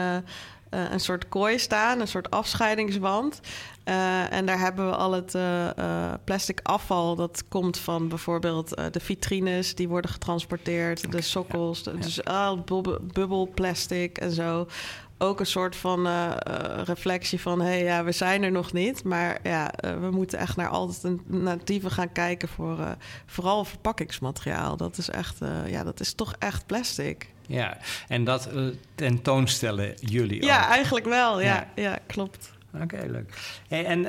[0.74, 3.40] eh, een soort kooi staan, een soort afscheidingswand.
[3.86, 7.16] Uh, en daar hebben we al het uh, plastic afval.
[7.16, 11.98] Dat komt van bijvoorbeeld de vitrines die worden getransporteerd, de sokkels, ja, ja.
[11.98, 12.64] dus al
[13.14, 14.68] bubbelplastic en zo
[15.18, 16.08] ook een soort van
[16.84, 17.62] reflectie van...
[17.62, 19.04] hé, hey, ja, we zijn er nog niet.
[19.04, 22.48] Maar ja, we moeten echt naar alternatieven gaan kijken...
[22.48, 22.78] voor
[23.26, 24.78] vooral verpakkingsmateriaal.
[24.78, 27.33] Dat is echt, ja, dat is toch echt plastic.
[27.48, 27.78] Ja,
[28.08, 28.50] en dat
[28.96, 30.64] tentoonstellen jullie ja, ook?
[30.64, 31.42] Ja, eigenlijk wel.
[31.42, 31.84] Ja, ja.
[31.84, 32.52] ja klopt.
[32.82, 33.34] Oké, leuk.
[33.68, 34.04] Hey, en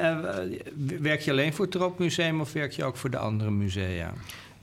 [1.01, 2.41] werk je alleen voor het Troopmuseum...
[2.41, 4.12] of werk je ook voor de andere musea?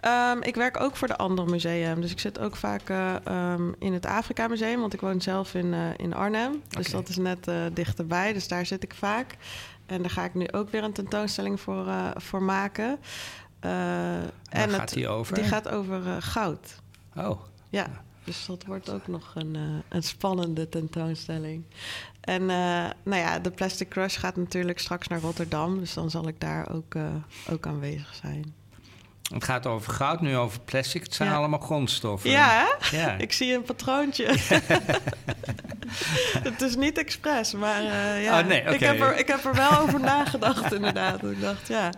[0.05, 2.01] Um, ik werk ook voor de andere museum.
[2.01, 5.53] Dus ik zit ook vaak uh, um, in het Afrika Museum, want ik woon zelf
[5.53, 6.61] in, uh, in Arnhem.
[6.67, 6.99] Dus okay.
[6.99, 9.35] dat is net uh, dichterbij, dus daar zit ik vaak.
[9.85, 12.99] En daar ga ik nu ook weer een tentoonstelling voor, voor maken.
[13.59, 15.35] Waar en gaat het, die over?
[15.35, 16.75] Die gaat over goud.
[17.15, 17.41] Oh.
[17.69, 17.87] Ja,
[18.23, 21.63] dus dat wordt ook nog een, een spannende tentoonstelling.
[22.21, 25.79] En nou ja, de Plastic Crush gaat natuurlijk straks naar Rotterdam.
[25.79, 26.95] Dus dan zal ik daar ook,
[27.49, 28.53] ook aanwezig zijn.
[29.33, 31.03] Het gaat over goud, nu over plastic.
[31.03, 31.35] Het zijn ja.
[31.35, 32.29] allemaal grondstoffen.
[32.29, 34.25] Ja, ja, ik zie een patroontje.
[36.49, 38.39] het is niet expres, maar uh, ja.
[38.39, 38.73] Oh, nee, okay.
[38.73, 41.23] ik, heb er, ik heb er wel over nagedacht, inderdaad.
[41.23, 41.89] Ik dacht, ja,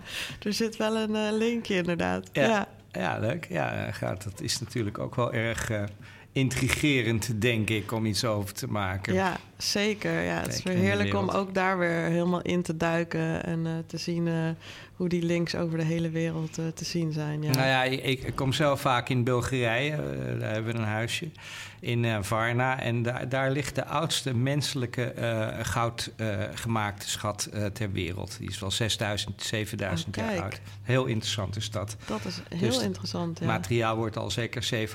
[0.43, 2.29] er zit wel een uh, linkje, inderdaad.
[2.31, 2.67] Ja, ja.
[2.93, 3.45] Ja leuk.
[3.49, 4.23] Ja, gaat.
[4.23, 5.83] Dat is natuurlijk ook wel erg uh,
[6.31, 9.13] intrigerend, denk ik, om iets over te maken.
[9.13, 10.21] Ja, zeker.
[10.21, 13.71] Ja, het is weer heerlijk om ook daar weer helemaal in te duiken en uh,
[13.85, 14.49] te zien uh,
[14.95, 17.41] hoe die links over de hele wereld uh, te zien zijn.
[17.41, 17.51] Ja.
[17.51, 19.95] Nou ja, ik, ik, kom zelf vaak in Bulgarije,
[20.39, 21.31] daar hebben we een huisje,
[21.79, 22.79] in Varna.
[22.79, 25.13] En daar, daar ligt de oudste menselijke
[25.61, 28.37] goudgemaakte schat ter wereld.
[28.39, 30.61] Die is wel 6000, 7000 oh, jaar oud.
[30.81, 31.95] Heel interessante stad.
[32.05, 33.45] Dat is heel dus interessant, ja.
[33.45, 34.93] materiaal wordt al zeker 7.000,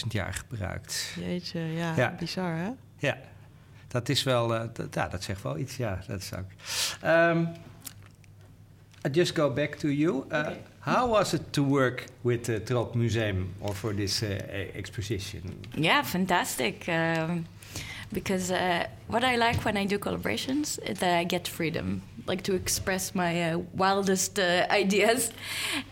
[0.00, 1.14] 8.000 jaar gebruikt.
[1.18, 2.14] Jeetje, ja, ja.
[2.18, 2.70] bizar hè?
[2.98, 3.18] Ja,
[3.88, 5.98] dat is wel, uh, dat, ja, dat zegt wel iets, ja.
[6.06, 6.50] Dat is ook.
[7.04, 7.48] Um,
[9.04, 10.26] I just go back to you.
[10.30, 10.60] Uh, okay.
[10.80, 14.40] How was it to work with the Trop Museum or for this uh,
[14.74, 15.42] exposition?
[15.74, 16.88] Yeah, fantastic.
[16.88, 17.46] Um,
[18.12, 22.42] because uh, what I like when I do collaborations is that I get freedom, like
[22.42, 25.32] to express my uh, wildest uh, ideas.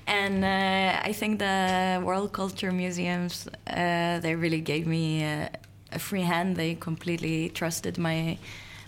[0.07, 5.49] And uh, I think the World Culture Museums, uh, they really gave me uh,
[5.93, 6.57] a free hand.
[6.57, 8.39] They completely trusted my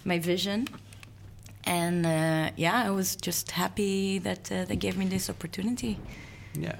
[0.05, 0.67] my vision,
[1.65, 5.99] and uh, yeah, I was just happy that uh, they gave me this opportunity.
[6.55, 6.77] Yeah,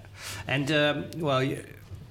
[0.49, 1.65] and um, well, you,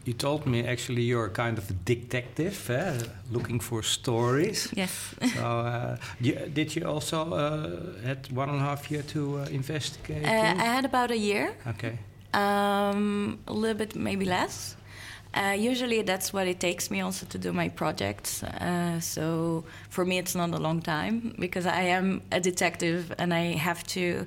[0.05, 2.99] you, told me actually you're kind of a detective, eh?
[3.31, 4.69] looking for stories.
[4.73, 5.13] Yes.
[5.35, 10.25] so, uh, did you also uh, had one and a half year to uh, investigate?
[10.25, 11.53] I had about a year.
[11.67, 11.99] Okay.
[12.33, 14.75] Um, a little bit, maybe less.
[15.33, 18.43] Uh, usually that's what it takes me also to do my projects.
[18.43, 23.33] Uh, so for me, it's not a long time because I am a detective and
[23.33, 24.25] I have to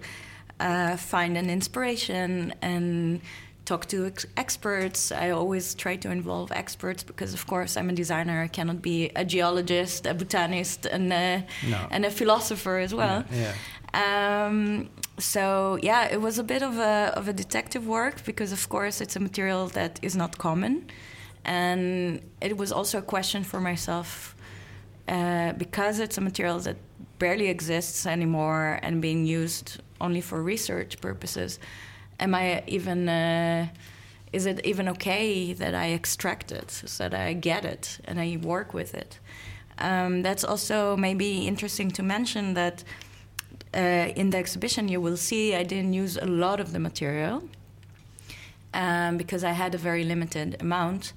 [0.61, 3.21] uh, find an inspiration and
[3.65, 5.13] talk to ex- experts.
[5.13, 8.43] I always try to involve experts because, of course, I'm a designer.
[8.43, 11.87] I cannot be a geologist, a botanist, and a, no.
[11.91, 13.25] and a philosopher as well.
[13.33, 13.39] Yeah.
[13.41, 13.53] yeah.
[13.95, 14.89] Um,
[15.19, 19.01] so yeah, it was a bit of a of a detective work because of course
[19.01, 20.87] it's a material that is not common,
[21.45, 24.35] and it was also a question for myself
[25.09, 26.77] uh, because it's a material that
[27.19, 31.59] barely exists anymore and being used only for research purposes.
[32.19, 33.69] Am I even uh,
[34.33, 38.39] is it even okay that I extract it so that I get it and I
[38.43, 39.19] work with it?
[39.79, 42.85] Um, that's also maybe interesting to mention that
[43.75, 47.43] uh, in the exhibition, you will see I didn't use a lot of the material
[48.75, 51.13] um, because I had a very limited amount,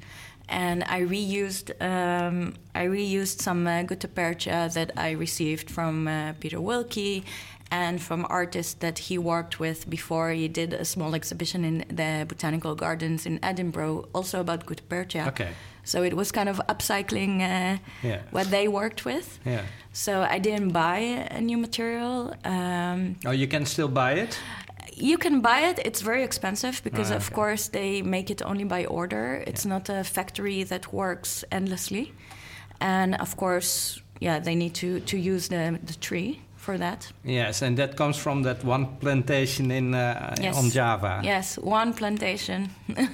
[0.47, 6.61] and I reused um, I reused some uh, guttapercha that I received from uh, Peter
[6.61, 7.23] Wilkie
[7.71, 12.25] and from artists that he worked with before he did a small exhibition in the
[12.27, 15.27] botanical gardens in Edinburgh, also about guttapercha.
[15.27, 15.49] Okay.
[15.85, 18.21] So it was kind of upcycling uh, yeah.
[18.31, 19.39] what they worked with.
[19.45, 19.61] Yeah.
[19.93, 20.97] So I didn't buy
[21.31, 22.33] a new material.
[22.43, 24.39] Um, oh, you can still buy it?
[24.97, 25.79] You can buy it.
[25.85, 29.43] It's very expensive because, Ah, of course, they make it only by order.
[29.47, 29.73] It's Yeah.
[29.73, 32.11] not a factory that works endlessly.
[32.79, 37.13] And of course, yeah, they need to, to use the, the tree for that.
[37.23, 40.57] Yes, and that comes from that one plantation in uh, Yes.
[40.57, 41.21] on Java.
[41.23, 42.69] Yes, one plantation.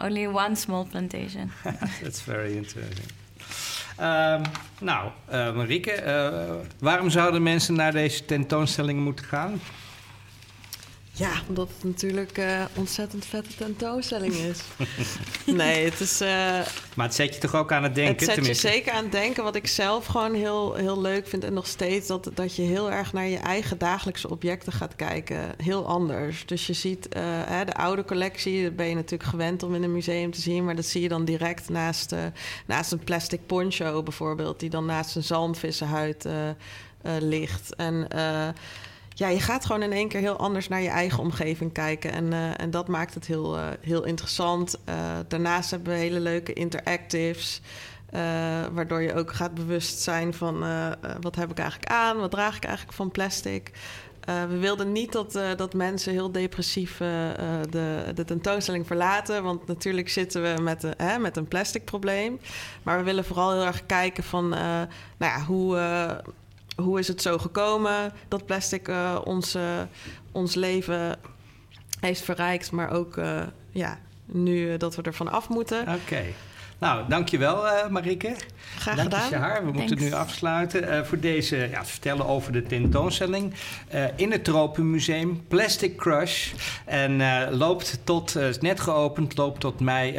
[0.00, 1.50] only one small plantation.
[2.02, 3.08] That's very interesting.
[3.96, 4.42] Ehm,
[4.80, 9.60] nou, eh Marieke, eh, waarom zouden mensen naar deze tentoonstelling moeten gaan?
[11.20, 14.60] Ja, omdat het natuurlijk uh, ontzettend vette tentoonstelling is.
[15.60, 16.22] nee, het is...
[16.22, 16.28] Uh,
[16.94, 18.14] maar het zet je toch ook aan het denken?
[18.14, 18.66] Het zet tenminste.
[18.66, 19.44] je zeker aan het denken.
[19.44, 22.06] Wat ik zelf gewoon heel, heel leuk vind en nog steeds...
[22.06, 25.54] Dat, dat je heel erg naar je eigen dagelijkse objecten gaat kijken.
[25.56, 26.46] Heel anders.
[26.46, 28.62] Dus je ziet uh, hè, de oude collectie...
[28.62, 30.64] dat ben je natuurlijk gewend om in een museum te zien...
[30.64, 32.14] maar dat zie je dan direct naast,
[32.66, 34.60] naast een plastic poncho bijvoorbeeld...
[34.60, 36.26] die dan naast een zalmvissenhuid
[37.02, 37.74] ligt.
[37.76, 38.08] En
[39.20, 42.12] ja, je gaat gewoon in één keer heel anders naar je eigen omgeving kijken.
[42.12, 44.78] En, uh, en dat maakt het heel, uh, heel interessant.
[44.88, 44.94] Uh,
[45.28, 47.60] daarnaast hebben we hele leuke interactives.
[48.72, 50.64] waardoor je ook gaat bewust zijn van
[51.20, 53.70] wat heb ik eigenlijk aan, wat draag ik eigenlijk van plastic.
[54.24, 59.42] we wilden niet dat, dat mensen heel depressief de, de tentoonstelling verlaten.
[59.42, 62.40] Want natuurlijk zitten we met, hè, met een plastic probleem.
[62.82, 65.76] Maar we willen vooral heel erg kijken van nou ja, hoe
[66.80, 69.56] hoe is het zo gekomen dat plastic uh, ons,
[70.32, 71.16] ons leven
[72.00, 75.80] heeft verrijkt, maar ook uh, ja, nu dat we ervan af moeten.
[75.80, 76.22] Oké.
[76.78, 78.34] Nou, dankjewel uh, Marike.
[78.76, 79.28] Graag Dank gedaan.
[79.28, 79.64] Shahar.
[79.64, 83.54] We moeten nu afsluiten uh, voor deze ja, vertellen over de tentoonstelling
[83.94, 86.52] uh, in het Tropenmuseum Plastic Crush.
[86.84, 87.22] En
[87.56, 90.18] loopt tot, is net geopend, loopt tot mei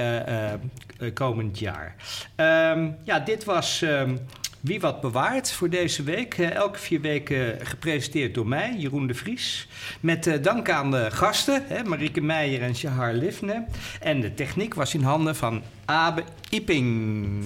[1.14, 1.96] komend jaar.
[2.36, 3.82] Um, ja, dit was...
[3.82, 4.20] Um,
[4.62, 6.34] wie wat bewaart voor deze week.
[6.38, 9.68] Elke vier weken gepresenteerd door mij, Jeroen de Vries.
[10.00, 13.66] Met uh, dank aan de gasten, hè, Marieke Meijer en Shahar Livne.
[14.00, 17.44] En de techniek was in handen van Abe Ipping.